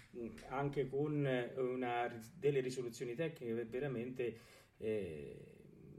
[0.50, 1.28] anche con
[1.58, 4.38] una, delle risoluzioni tecniche veramente
[4.78, 5.38] eh,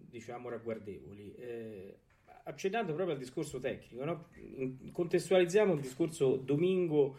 [0.09, 1.35] diciamo ragguardevoli.
[1.37, 1.99] Eh,
[2.45, 4.29] accennando proprio al discorso tecnico, no?
[4.91, 7.17] contestualizziamo il discorso Domingo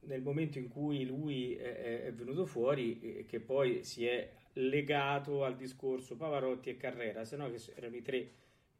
[0.00, 5.56] nel momento in cui lui è, è venuto fuori, che poi si è legato al
[5.56, 8.30] discorso Pavarotti e Carrera, se no che erano i tre,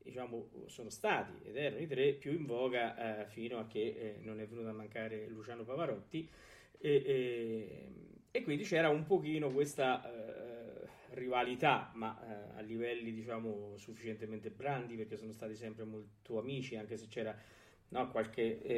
[0.06, 4.18] diciamo, sono stati ed erano i tre più in voga eh, fino a che eh,
[4.22, 6.28] non è venuto a mancare Luciano Pavarotti
[6.78, 7.92] e, e,
[8.30, 14.94] e quindi c'era un pochino questa eh, rivalità, ma eh, a livelli diciamo sufficientemente brandi
[14.94, 17.36] perché sono stati sempre molto amici, anche se c'era
[17.88, 18.74] no, qualche eh,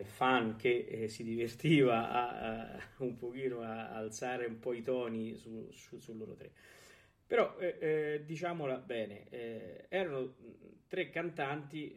[0.00, 5.34] eh, fan che si divertiva a, a, un pochino a, alzare un po' i toni
[5.34, 6.52] su, su, su loro tre.
[7.28, 10.34] Però eh, eh, diciamola bene, eh, erano
[10.88, 11.94] tre cantanti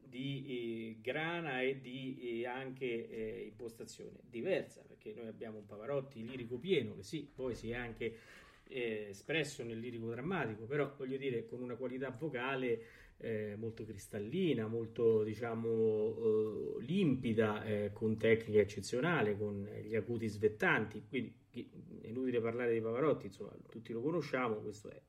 [0.00, 7.02] di grana e di anche impostazione diversa, perché noi abbiamo un Pavarotti lirico pieno, che
[7.02, 8.16] sì, poi si è anche
[8.64, 12.80] espresso nel lirico drammatico, però voglio dire con una qualità vocale
[13.18, 21.04] eh, molto cristallina, molto diciamo eh, limpida, eh, con tecnica eccezionale, con gli acuti svettanti.
[21.06, 25.00] Quindi è inutile parlare di Pavarotti, insomma, tutti lo conosciamo, questo è.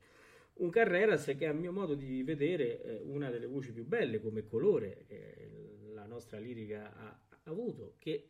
[0.55, 4.45] Un Carreras che a mio modo di vedere è una delle voci più belle come
[4.45, 5.49] colore che
[5.93, 8.29] la nostra lirica ha avuto, che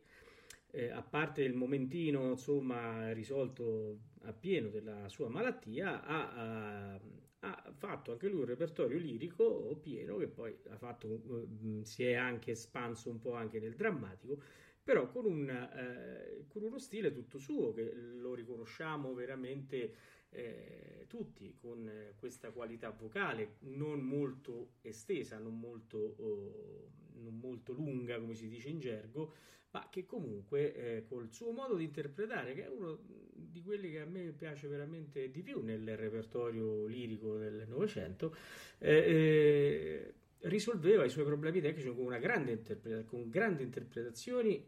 [0.71, 6.99] eh, a parte il momentino insomma risolto appieno della sua malattia, ha, ha,
[7.39, 12.51] ha, fatto anche lui un repertorio lirico pieno che poi fatto, uh, si è anche
[12.51, 14.41] espanso un po' anche nel drammatico,
[14.83, 19.93] però con, un, eh, con uno stile tutto suo che lo riconosciamo veramente
[20.29, 26.89] eh, tutti con questa qualità vocale non molto estesa, non molto, oh,
[27.21, 29.33] non molto lunga come si dice in gergo,
[29.71, 32.99] ma che comunque eh, col suo modo di interpretare, che è uno
[33.33, 38.35] di quelli che a me piace veramente di più nel repertorio lirico del Novecento,
[38.79, 40.13] eh, eh
[40.43, 42.61] risolveva i suoi problemi tecnici con, grande
[43.05, 44.61] con grandi interpretazioni,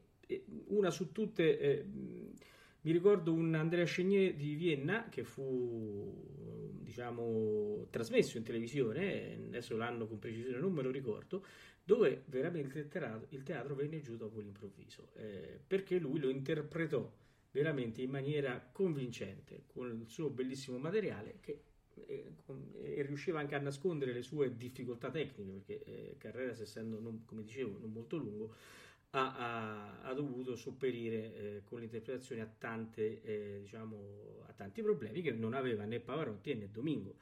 [0.67, 1.85] una su tutte eh,
[2.81, 6.33] mi ricordo un Andrea Chenier di Vienna che fu
[6.81, 11.43] diciamo trasmesso in televisione, adesso l'anno con precisione non me lo ricordo,
[11.83, 17.11] dove veramente il teatro, il teatro venne giù dopo l'improvviso, eh, perché lui lo interpretò
[17.51, 21.61] veramente in maniera convincente con il suo bellissimo materiale che
[22.07, 22.33] e,
[22.83, 27.43] e, riusciva anche a nascondere le sue difficoltà tecniche perché eh, Carreras essendo non, come
[27.43, 28.53] dicevo non molto lungo
[29.15, 35.21] ha, ha, ha dovuto sopperire eh, con l'interpretazione a, tante, eh, diciamo, a tanti problemi
[35.21, 37.15] che non aveva né Pavarotti né Domingo.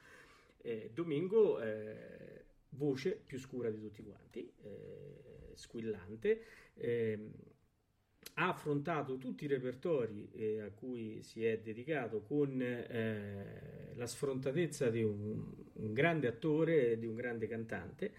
[0.60, 6.42] Eh, Domingo, eh, voce più scura di tutti quanti, eh, squillante,
[6.74, 7.32] ehm,
[8.36, 12.58] ha affrontato tutti i repertori eh, a cui si è dedicato con
[13.94, 18.12] la sfrontatezza di un, un grande attore e di un grande cantante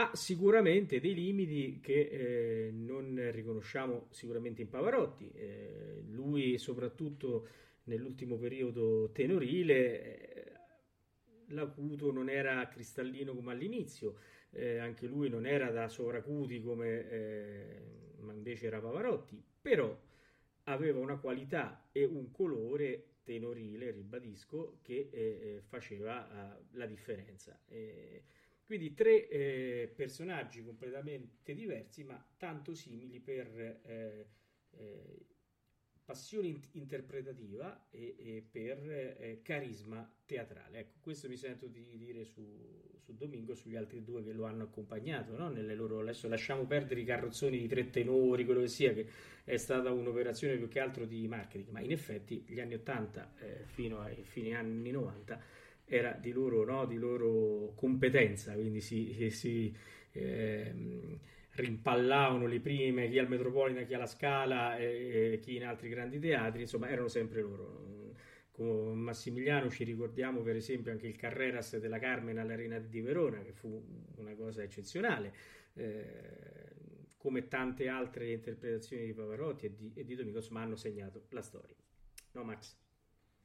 [0.00, 5.28] ha sicuramente dei limiti che eh, non riconosciamo sicuramente in Pavarotti.
[5.34, 7.48] Eh, lui, soprattutto
[7.84, 10.02] nell'ultimo periodo tenorile,
[10.34, 10.52] eh,
[11.48, 14.18] l'acuto non era cristallino come all'inizio,
[14.50, 17.82] eh, anche lui non era da sovracuti come eh,
[18.20, 19.98] ma invece era Pavarotti, però
[20.64, 27.60] aveva una qualità e un colore tenorile, ribadisco, che eh, faceva la differenza.
[28.68, 34.28] Quindi tre eh, personaggi completamente diversi, ma tanto simili per eh,
[34.72, 35.26] eh,
[36.04, 40.80] passione in- interpretativa e, e per eh, carisma teatrale.
[40.80, 42.44] Ecco, questo mi sento di dire su,
[42.98, 45.34] su Domingo e sugli altri due che lo hanno accompagnato.
[45.34, 45.50] No?
[45.50, 49.08] Loro, adesso lasciamo perdere i carrozzoni di tre tenori, quello che sia, che
[49.44, 53.64] è stata un'operazione più che altro di marketing, ma in effetti gli anni 80 eh,
[53.64, 56.84] fino ai fine anni 90 era di loro, no?
[56.84, 59.74] di loro competenza, quindi si, si
[60.12, 61.18] eh,
[61.52, 66.18] rimpallavano le prime, chi al Metropolitan, chi alla Scala e, e chi in altri grandi
[66.18, 67.86] teatri, insomma erano sempre loro.
[68.50, 73.52] Con Massimiliano ci ricordiamo per esempio anche il Carreras della Carmen all'Arena di Verona, che
[73.52, 73.82] fu
[74.16, 75.32] una cosa eccezionale,
[75.74, 76.68] eh,
[77.16, 81.42] come tante altre interpretazioni di Pavarotti e di, e di Domingos, ma hanno segnato la
[81.42, 81.76] storia.
[82.32, 82.76] No Max?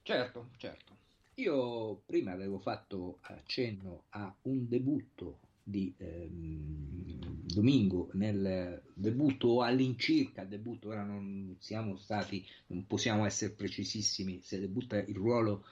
[0.01, 1.02] Certo, certo.
[1.35, 10.89] Io prima avevo fatto accenno a un debutto di ehm, Domingo nel debutto all'incirca debutto
[10.89, 15.63] ora non siamo stati non possiamo essere precisissimi se debutta il ruolo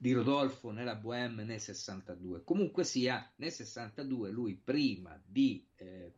[0.00, 2.44] di Rodolfo nella Bohème nel 62.
[2.44, 6.12] Comunque sia, nel 62 lui prima di eh,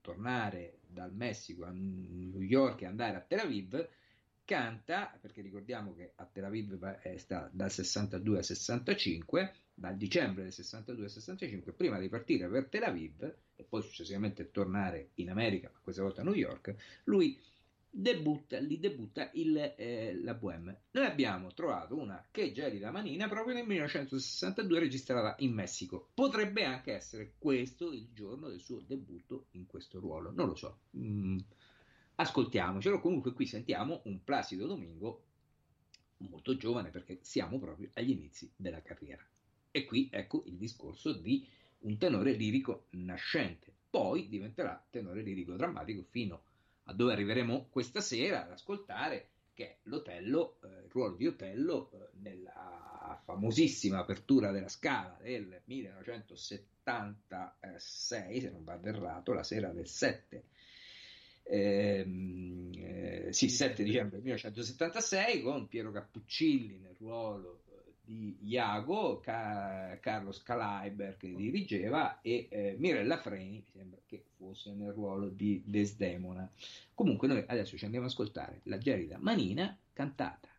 [0.00, 3.88] tornare dal Messico a New York e andare a Tel Aviv,
[4.50, 10.42] canta, perché ricordiamo che a Tel Aviv è sta dal 62 al 65, dal dicembre
[10.42, 15.30] del 62 al 65, prima di partire per Tel Aviv e poi successivamente tornare in
[15.30, 16.74] America, ma questa volta a New York,
[17.04, 17.40] lui
[17.88, 20.80] debutta, lì debutta il, eh, la Bohème.
[20.90, 26.10] Noi abbiamo trovato una che gelida manina proprio nel 1962 registrata in Messico.
[26.12, 30.80] Potrebbe anche essere questo il giorno del suo debutto in questo ruolo, non lo so.
[30.96, 31.38] Mm,
[32.20, 35.24] ascoltiamocelo, comunque qui sentiamo un Placido Domingo
[36.18, 39.26] molto giovane perché siamo proprio agli inizi della carriera.
[39.70, 41.46] E qui ecco il discorso di
[41.80, 46.42] un tenore lirico nascente, poi diventerà tenore lirico drammatico fino
[46.84, 51.90] a dove arriveremo questa sera ad ascoltare, che è l'Otello, eh, il ruolo di Otello
[51.92, 59.86] eh, nella famosissima apertura della Scala del 1976, se non vado errato, la sera del
[59.86, 60.44] 7
[61.50, 67.62] ehm, eh, sì, 7 dicembre 1976 con Piero Cappuccilli nel ruolo
[68.10, 74.72] di Iago, Ca- Carlos Calaiber che dirigeva e eh, Mirella Freni, mi sembra che fosse
[74.72, 76.50] nel ruolo di Desdemona.
[76.92, 80.49] Comunque noi adesso ci andiamo ad ascoltare la gelida Manina cantata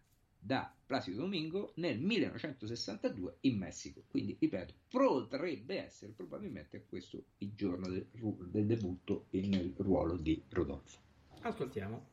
[0.43, 4.03] da Placido Domingo nel 1962 in Messico.
[4.07, 10.99] Quindi, ripeto, potrebbe essere probabilmente questo il giorno del, del debutto nel ruolo di Rodolfo.
[11.41, 12.09] Ascoltiamo.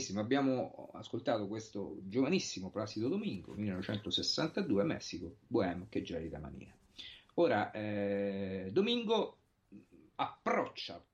[0.00, 6.74] Benissimo, abbiamo ascoltato questo giovanissimo Placido Domingo, 1962, Messico, Bohème, che gelida mania.
[7.34, 9.40] Ora, eh, Domingo
[10.14, 11.04] approccia,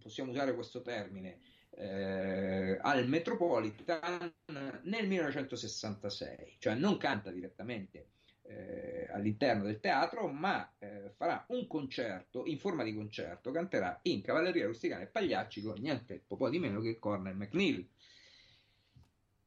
[0.00, 1.38] possiamo usare questo termine,
[1.70, 4.34] eh, al Metropolitan
[4.82, 8.08] nel 1966, cioè non canta direttamente
[8.42, 14.22] eh, all'interno del teatro, ma eh, farà un concerto in forma di concerto, canterà in
[14.22, 17.88] Cavalleria Rusticana e Pagliacci con niente po' di meno che Cornel McNeil.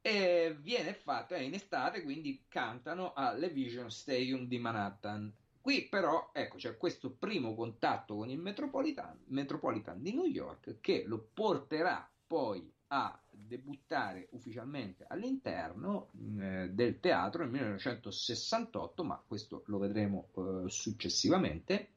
[0.09, 5.31] E viene fatto in estate, quindi cantano alle Vision Stadium di Manhattan.
[5.61, 11.03] Qui però, ecco, c'è questo primo contatto con il Metropolitan, Metropolitan di New York che
[11.05, 16.09] lo porterà poi a debuttare ufficialmente all'interno
[16.39, 21.89] eh, del teatro nel 1968, ma questo lo vedremo eh, successivamente,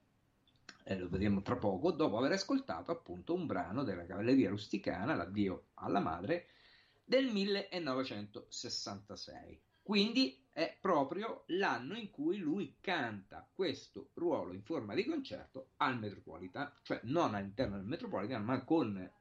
[0.84, 5.68] eh, lo vedremo tra poco, dopo aver ascoltato appunto un brano della Cavalleria Rusticana, l'addio
[5.76, 6.48] alla madre,
[7.12, 9.60] del 1966.
[9.82, 15.98] Quindi è proprio l'anno in cui lui canta questo ruolo in forma di concerto al
[15.98, 19.12] Metropolitan, cioè non all'interno del Metropolitan, ma con eh,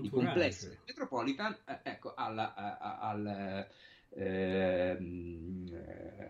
[0.00, 3.66] i complessi del Metropolitan, eh, ecco, alla, a, al,
[4.10, 4.96] eh,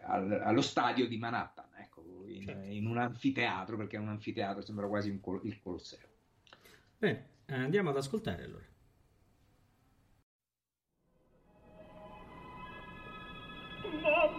[0.04, 2.66] al, allo stadio di Manhattan, ecco, in, certo.
[2.66, 6.08] in, un anfiteatro, perché è un anfiteatro, sembra quasi col- il Colosseo.
[6.96, 8.64] Bene, andiamo ad ascoltare allora.
[13.92, 14.30] Mamma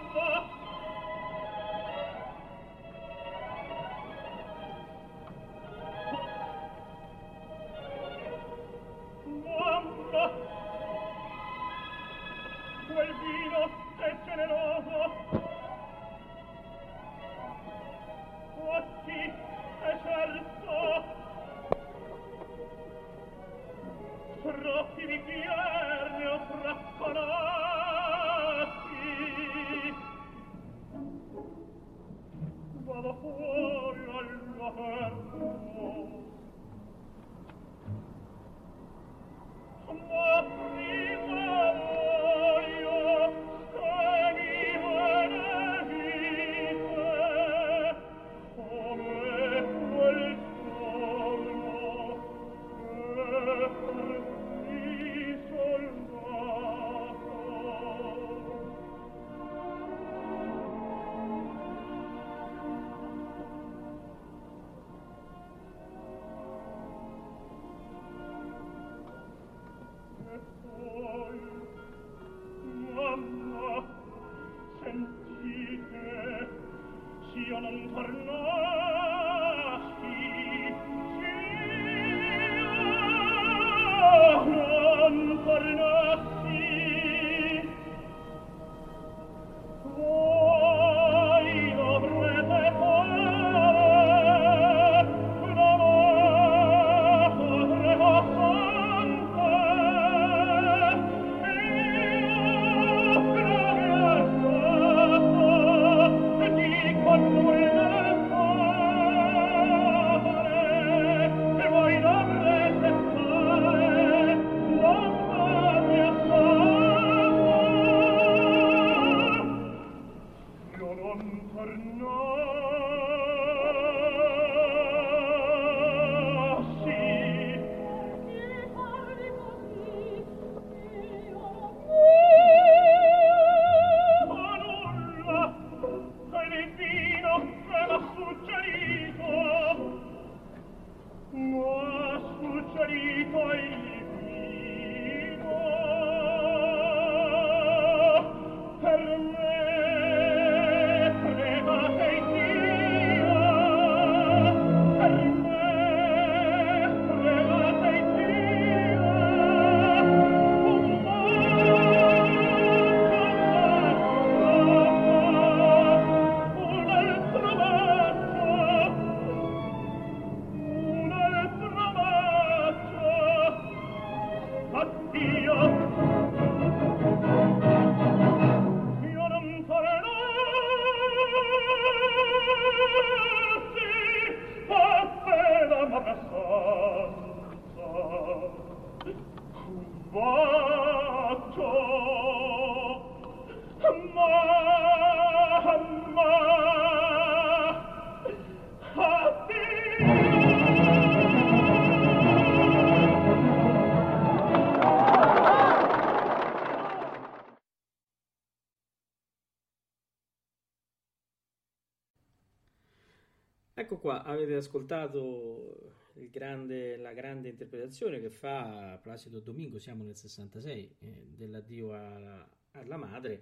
[214.24, 215.96] Avete ascoltato
[216.30, 222.98] grande, la grande interpretazione che fa Placido Domingo, siamo nel 66, eh, dell'addio alla, alla,
[222.98, 223.42] madre,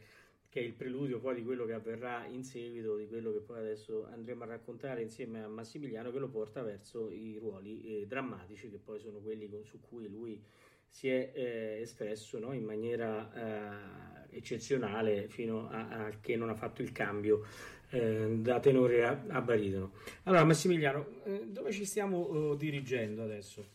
[0.50, 3.60] che è il preludio poi di quello che avverrà in seguito, di quello che poi
[3.60, 8.70] adesso andremo a raccontare insieme a Massimiliano, che lo porta verso i ruoli eh, drammatici,
[8.70, 10.42] che poi sono quelli con, su cui lui
[10.88, 16.56] si è eh, espresso no, in maniera eh, eccezionale fino a, a, che non ha
[16.56, 17.46] fatto il cambio
[17.90, 19.94] eh, da tenore a, a, baritono.
[20.24, 23.66] Allora, Massimiliano, eh, dove ci stiamo eh, dirigendo adesso?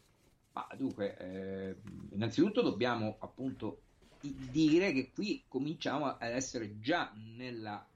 [0.53, 1.77] Ah, dunque, eh,
[2.13, 3.83] innanzitutto dobbiamo appunto
[4.21, 7.87] dire che qui cominciamo ad essere già nella,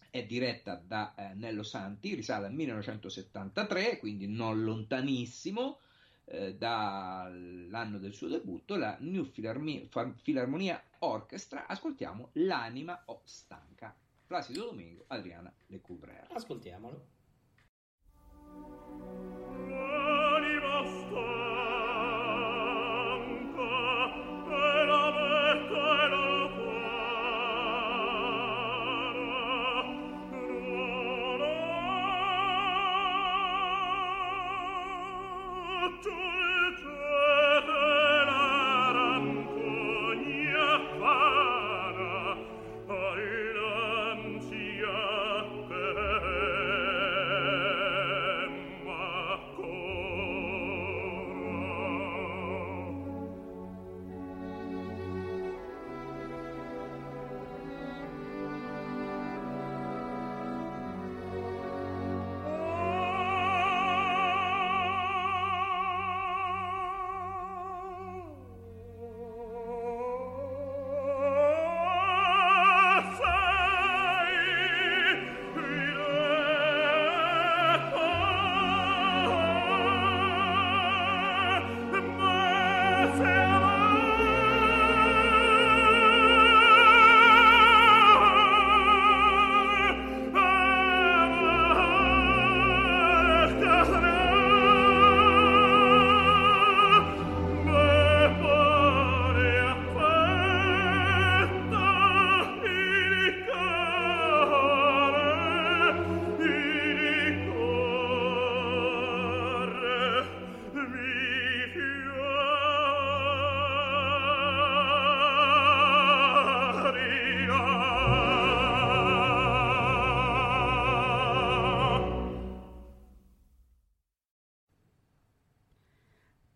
[0.09, 5.79] è diretta da eh, Nello Santi, risale al 1973, quindi non lontanissimo,
[6.25, 11.67] eh, dall'anno del suo debutto, la New Philharmonia Orchestra.
[11.67, 13.95] Ascoltiamo L'anima o stanca.
[14.25, 16.27] Placido Domingo, Adriana Le Couvreur.
[16.31, 17.15] Ascoltiamolo.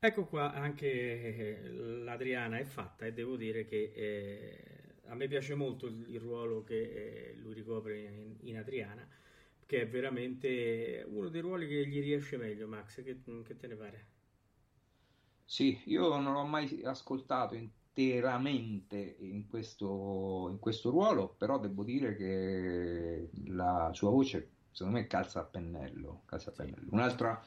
[0.03, 5.53] Ecco qua anche eh, l'Adriana è fatta e devo dire che eh, a me piace
[5.53, 6.81] molto il, ruolo che
[7.29, 9.07] eh, lui ricopre in, in, Adriana,
[9.63, 13.03] che è veramente uno dei ruoli che gli riesce meglio, Max.
[13.03, 14.05] Che, che te ne pare?
[15.45, 22.15] Sì, io non l'ho mai ascoltato interamente in questo, in questo ruolo, però devo dire
[22.15, 26.23] che la sua voce secondo me calza a pennello.
[26.25, 26.87] Calza a pennello.
[26.89, 27.39] Un'altra,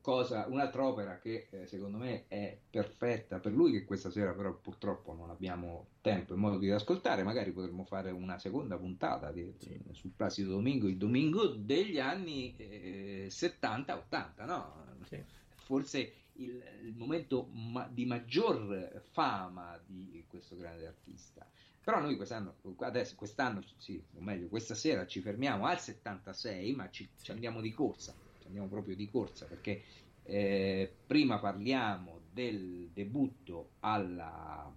[0.00, 4.54] cosa, un'altra opera che eh, secondo me è perfetta per lui, che questa sera però
[4.54, 9.52] purtroppo non abbiamo tempo e modo di ascoltare, magari potremmo fare una seconda puntata di,
[9.58, 9.78] sì.
[9.92, 14.84] sul Placido Domingo, il domingo degli anni eh, 70-80, no?
[15.04, 15.22] Sì.
[15.54, 21.46] Forse il, il momento ma- di maggior fama di questo grande artista.
[21.82, 26.90] Però noi quest'anno, adesso, quest'anno, sì, o meglio, questa sera ci fermiamo al 76, ma
[26.90, 28.14] ci, ci andiamo di corsa
[28.50, 29.82] andiamo proprio di corsa perché
[30.24, 34.72] eh, prima parliamo del debutto alla,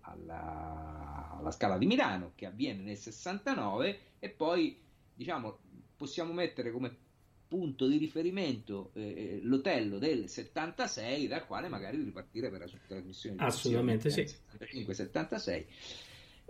[0.00, 4.78] alla, alla, Scala di Milano che avviene nel 69 e poi
[5.14, 5.58] diciamo
[5.96, 6.96] possiamo mettere come
[7.46, 13.42] punto di riferimento eh, l'Otello del 76 dal quale magari ripartire per la sua trasmissione
[13.42, 14.22] assolutamente sì.
[14.58, 15.64] 75-76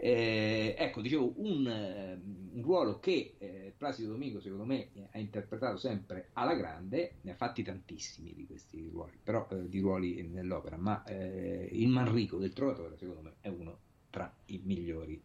[0.02, 2.18] eh, ecco, dicevo, un, eh,
[2.54, 7.34] un ruolo che eh, Placido Domingo, secondo me, ha interpretato sempre alla grande, ne ha
[7.34, 12.54] fatti tantissimi di questi ruoli, però eh, di ruoli nell'opera, ma eh, il Manrico del
[12.54, 13.76] Trovatore, secondo me, è uno
[14.08, 15.20] tra i migliori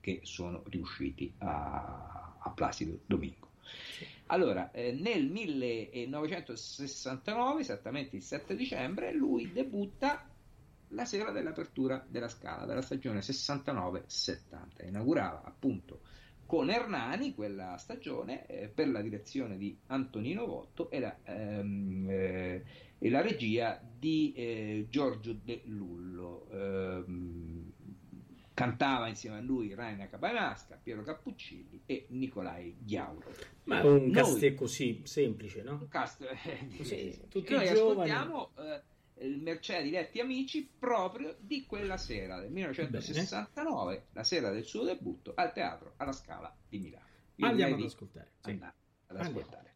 [0.00, 3.50] che sono riusciti a, a Placido Domingo.
[4.28, 10.26] Allora, eh, nel 1969, esattamente il 7 dicembre, lui debutta
[10.94, 14.86] la sera dell'apertura della Scala della stagione 69-70.
[14.86, 16.00] Inaugurava appunto
[16.46, 22.64] con Hernani quella stagione eh, per la direzione di Antonino Votto e la, ehm, eh,
[22.98, 26.46] e la regia di eh, Giorgio De Lullo.
[26.50, 27.72] Ehm,
[28.54, 33.32] cantava insieme a lui Raina Capamasca, Piero Cappuccilli e Nicolai Ghiauro.
[33.64, 35.72] Ma un cast così semplice, no?
[35.72, 38.10] Un cast eh, sì, tutti noi giovani.
[38.10, 38.82] ascoltiamo eh,
[39.16, 44.06] Mercè diretti amici proprio di quella sera del 1969, Bene.
[44.12, 47.06] la sera del suo debutto al teatro alla Scala di Milano.
[47.36, 48.32] Io Andiamo ad ascoltare.
[48.40, 48.60] Sì.
[49.06, 49.73] Ad ascoltare.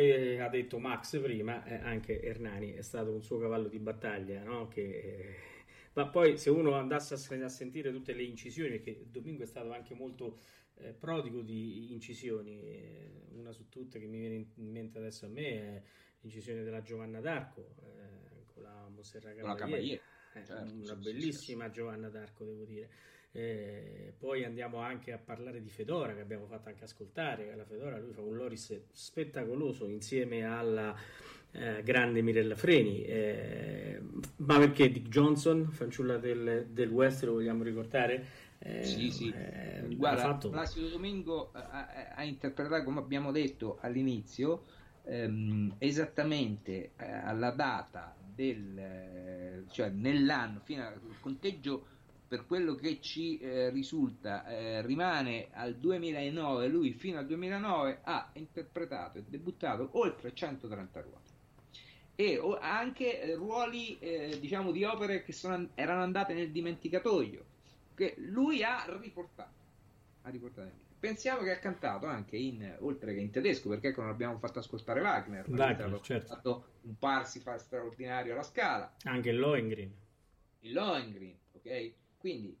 [0.00, 4.42] Come ha detto Max prima, eh, anche Hernani è stato un suo cavallo di battaglia,
[4.42, 4.68] no?
[4.68, 5.36] che, eh,
[5.92, 9.72] ma poi se uno andasse a, a, sentire tutte le incisioni, perché Domingo è stato
[9.72, 10.38] anche molto
[10.76, 15.28] eh, prodigo di incisioni, eh, una su tutte che mi viene in mente adesso a
[15.28, 15.82] me è
[16.20, 20.02] l'incisione della Giovanna d'Arco eh, con la Monserrat Cavaliere,
[20.32, 21.76] certo, una sì, bellissima sì, sì.
[21.76, 22.90] Giovanna d'Arco devo dire.
[23.32, 27.54] Eh, poi andiamo anche a parlare di Fedora che abbiamo fatto anche ascoltare.
[27.54, 30.94] La Fedora lui fa un Loris spettacoloso insieme alla
[31.52, 33.02] eh, grande Mirella Freni.
[33.04, 34.00] Eh,
[34.36, 38.48] ma perché Dick Johnson, fanciulla del, del West, lo vogliamo ricordare?
[38.58, 39.32] Eh, sì, sì.
[39.34, 40.50] Eh, Guarda, fatto...
[40.50, 44.64] Placido Domingo ha, ha, interpretato, come abbiamo detto all'inizio,
[45.04, 51.86] ehm, esattamente eh, alla data del, cioè nell'anno, fino al conteggio
[52.30, 58.30] per quello che ci eh, risulta eh, rimane al 2009, lui fino al 2009 ha
[58.34, 61.24] interpretato e debuttato oltre 130 ruoli
[62.14, 67.44] e anche eh, ruoli eh, diciamo di opere che sono, erano andate nel dimenticatoio
[67.96, 69.50] che lui ha riportato,
[70.22, 70.70] ha riportato
[71.00, 74.60] pensiamo che ha cantato anche in oltre che in tedesco perché ecco, non abbiamo fatto
[74.60, 76.32] ascoltare Wagner, Wagner certo.
[76.32, 78.94] ha fatto un Parsifal straordinario alla scala.
[79.02, 79.92] Anche il Lohengrin.
[80.60, 82.54] Il Lohengrin ok quindi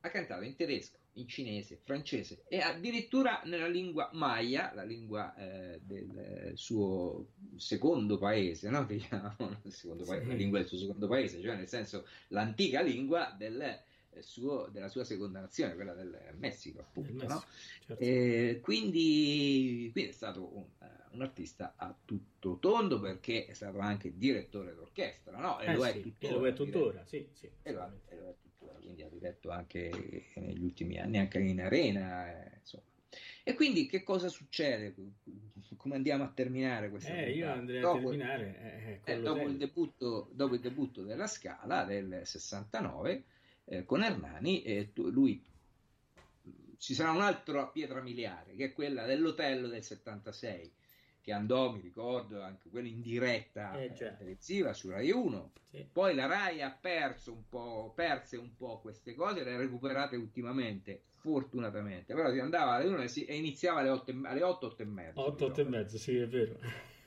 [0.00, 5.80] ha cantato in tedesco, in cinese, francese e addirittura nella lingua maya, la lingua eh,
[5.82, 8.84] del suo secondo paese, no?
[8.90, 10.28] chiamano secondo paese, sì.
[10.30, 13.60] la lingua del suo secondo paese, cioè nel senso l'antica lingua del,
[14.12, 17.12] eh, suo, della sua seconda nazione, quella del Messico, appunto.
[17.12, 17.44] Messico, no?
[17.86, 18.02] certo.
[18.02, 23.78] eh, quindi, quindi, è stato un, uh, un, artista a tutto tondo perché è stato
[23.78, 25.60] anche direttore d'orchestra, no?
[25.60, 27.06] E, lo, sì, è tuttora, e lo è tuttora.
[27.06, 28.49] Sì, sì, e lo, è, e lo è tuttora,
[28.80, 29.90] quindi ha diretto anche
[30.34, 32.84] negli ultimi anni, anche in arena, eh, insomma.
[33.42, 34.94] E quindi che cosa succede?
[35.76, 39.56] Come andiamo a terminare questa eh, Io andrei dopo, a terminare eh, eh, dopo, il
[39.56, 43.24] debutto, dopo il debutto della Scala del 69
[43.64, 45.42] eh, con Hernani e lui
[46.76, 50.72] ci sarà un'altra pietra miliare che è quella dell'Otello del 76
[51.20, 55.52] che andò, mi ricordo, anche quello in diretta eh, televisiva su Rai 1.
[55.70, 55.86] Sì.
[55.92, 60.16] Poi la Rai ha perso un po', perse un po' queste cose, le ha recuperate
[60.16, 62.14] ultimamente, fortunatamente.
[62.14, 65.20] Però si andava alle 1 e iniziava alle 8, alle 8, 8 e mezzo.
[65.26, 66.58] 8, 8 e mezzo, sì, è vero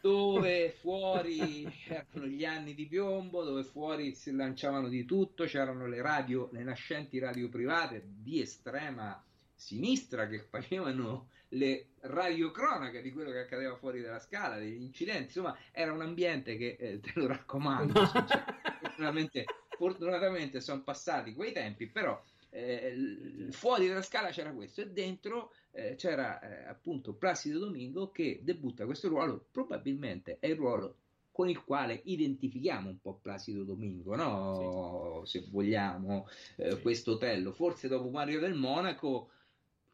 [0.03, 6.01] dove fuori erano gli anni di piombo, dove fuori si lanciavano di tutto, c'erano le
[6.01, 9.23] radio, le nascenti radio private di estrema
[9.55, 15.57] sinistra che facevano le radiocronache di quello che accadeva fuori dalla scala, degli incidenti, insomma
[15.71, 18.43] era un ambiente che eh, te lo raccomando, cioè,
[18.81, 25.53] fortunatamente, fortunatamente sono passati quei tempi, però eh, fuori dalla scala c'era questo e dentro
[25.71, 30.97] eh, c'era eh, appunto Placido Domingo che debutta questo ruolo, probabilmente è il ruolo
[31.31, 35.23] con il quale identifichiamo un po' Placido Domingo, no?
[35.25, 35.39] sì.
[35.39, 36.27] se vogliamo,
[36.57, 36.81] eh, sì.
[36.81, 39.31] questo Otello, forse dopo Mario del Monaco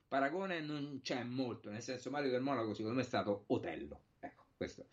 [0.09, 4.43] paragone non c'è molto, nel senso Mario del Monaco secondo me è stato Otello, ecco
[4.57, 4.87] questo.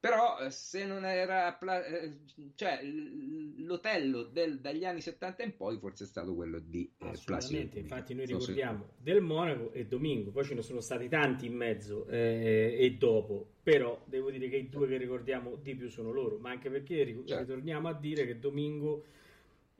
[0.00, 2.18] Però eh, se non era eh,
[2.54, 7.80] cioè l'Otello del, dagli anni 70 in poi forse è stato quello di eh, Assolutamente,
[7.80, 12.06] infatti noi ricordiamo del Monaco e Domingo, poi ce ne sono stati tanti in mezzo
[12.06, 16.38] eh, e dopo, però devo dire che i due che ricordiamo di più sono loro,
[16.38, 17.38] ma anche perché certo.
[17.38, 19.04] ritorniamo a dire che Domingo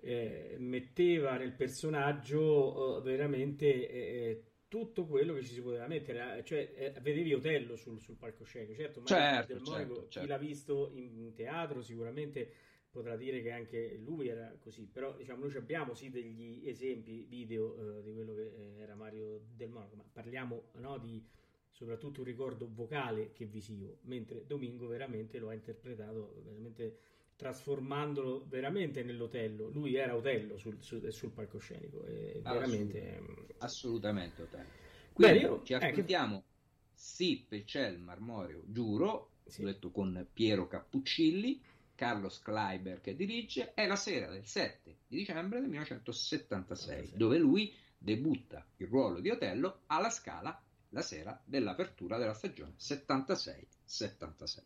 [0.00, 6.72] eh, metteva nel personaggio veramente eh, tutto quello che ci si poteva mettere, eh, cioè
[6.76, 10.20] eh, vedevi Otello sul, sul palcoscenico, certo, certo, del Monaco, certo, certo.
[10.20, 12.52] chi l'ha visto in teatro sicuramente
[12.90, 17.98] potrà dire che anche lui era così, però diciamo noi abbiamo sì degli esempi video
[17.98, 21.24] eh, di quello che eh, era Mario del Monaco, ma parliamo no, di
[21.70, 26.98] soprattutto un ricordo vocale che visivo, mentre Domingo veramente lo ha interpretato veramente
[27.38, 29.68] trasformandolo veramente nell'Otello.
[29.68, 32.04] Lui era Otello sul, sul, sul palcoscenico.
[32.04, 33.14] E veramente...
[33.14, 34.68] Ehm, assolutamente Otello.
[35.12, 36.44] Quindi Beh, io, ci eh, ascoltiamo che...
[36.92, 39.62] Sì, Pecel Marmoreo, giuro, sì.
[39.62, 41.62] detto con Piero Cappuccilli,
[41.94, 47.16] Carlos Kleiber che dirige, è la sera del 7 di dicembre del 1976, 76.
[47.16, 50.60] dove lui debutta il ruolo di Otello alla Scala
[50.90, 54.62] la sera dell'apertura della stagione 76-77.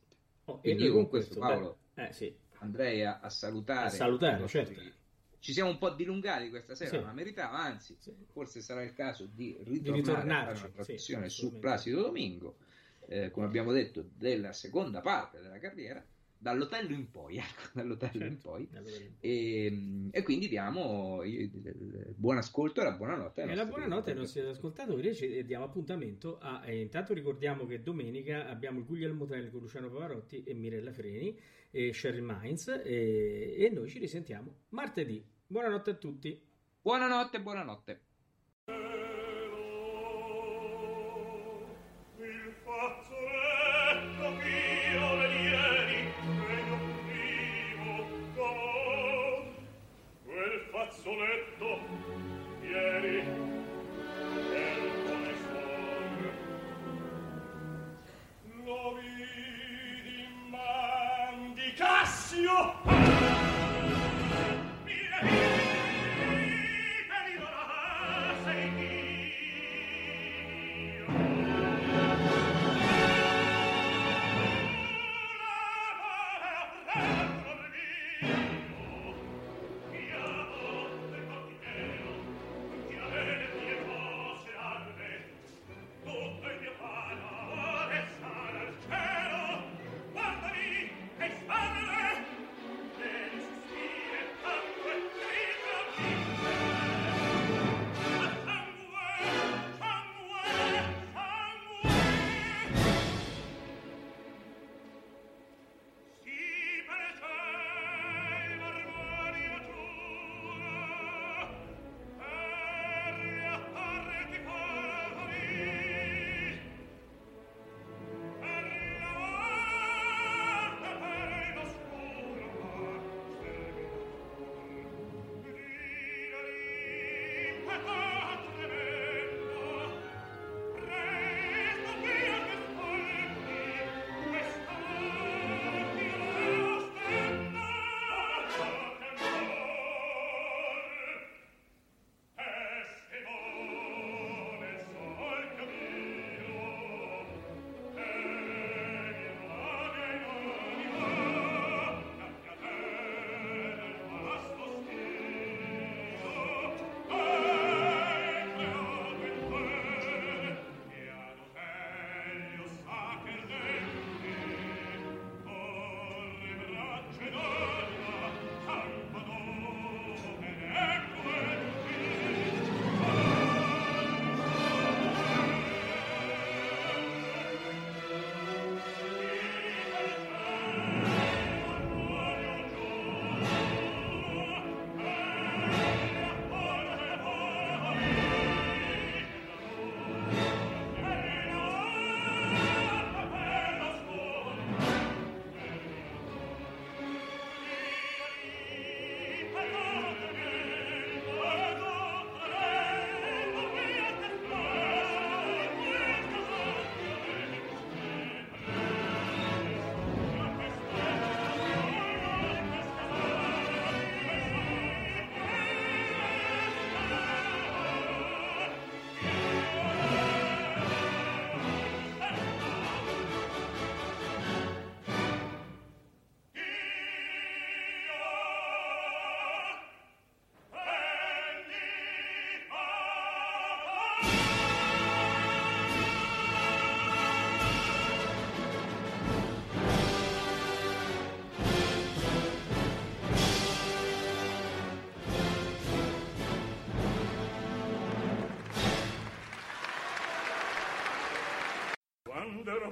[0.47, 3.86] Oh, e io con questo, Paolo, eh, sì andrei a, a salutare.
[3.86, 4.80] A salutare, certo.
[5.39, 7.05] Ci siamo un po' dilungati questa sera, sì.
[7.05, 8.14] ma meritava, anzi, sì.
[8.30, 12.59] forse sarà il caso di ritornare a fare una trasmissione sì, su Placido Domingo,
[13.09, 16.05] eh, come abbiamo detto, della seconda parte della carriera,
[16.43, 18.69] dall'hotel in poi, ecco, dall'hotel Certo, in poi.
[18.70, 23.43] dall'hotel in E, e quindi diamo il buon ascolto e la buonanotte.
[23.43, 26.62] E la buonanotte ai nostri ascoltatori e diamo appuntamento a...
[26.66, 31.39] eh, intanto ricordiamo che domenica abbiamo il Guglielmo Tell con Luciano Pavarotti e Mirella Freni
[31.70, 35.24] e Sheryl Mainz e, e noi ci risentiamo martedì.
[35.47, 36.40] Buonanotte a tutti.
[36.82, 38.01] Buonanotte, buonanotte.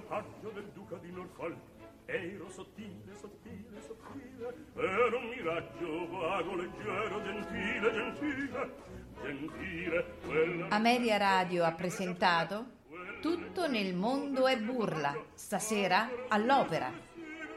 [0.01, 1.56] vantaggio del duca di Norfolk
[2.06, 8.74] ero sottile, sottile, sottile ero un miraggio vago, leggero, gentile, gentile
[9.22, 10.68] gentile quella...
[10.68, 12.78] Ameria Radio ha presentato
[13.20, 16.90] Tutto nel mondo è burla stasera all'opera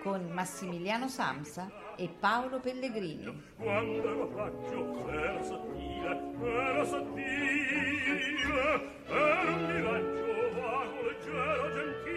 [0.02, 3.42] con Massimiliano Samsa e Paolo Pellegrini.
[3.56, 8.44] Quando ero fragio, era sottile, era sottile,
[9.08, 12.13] era un miraggio vago, leggero, gentile.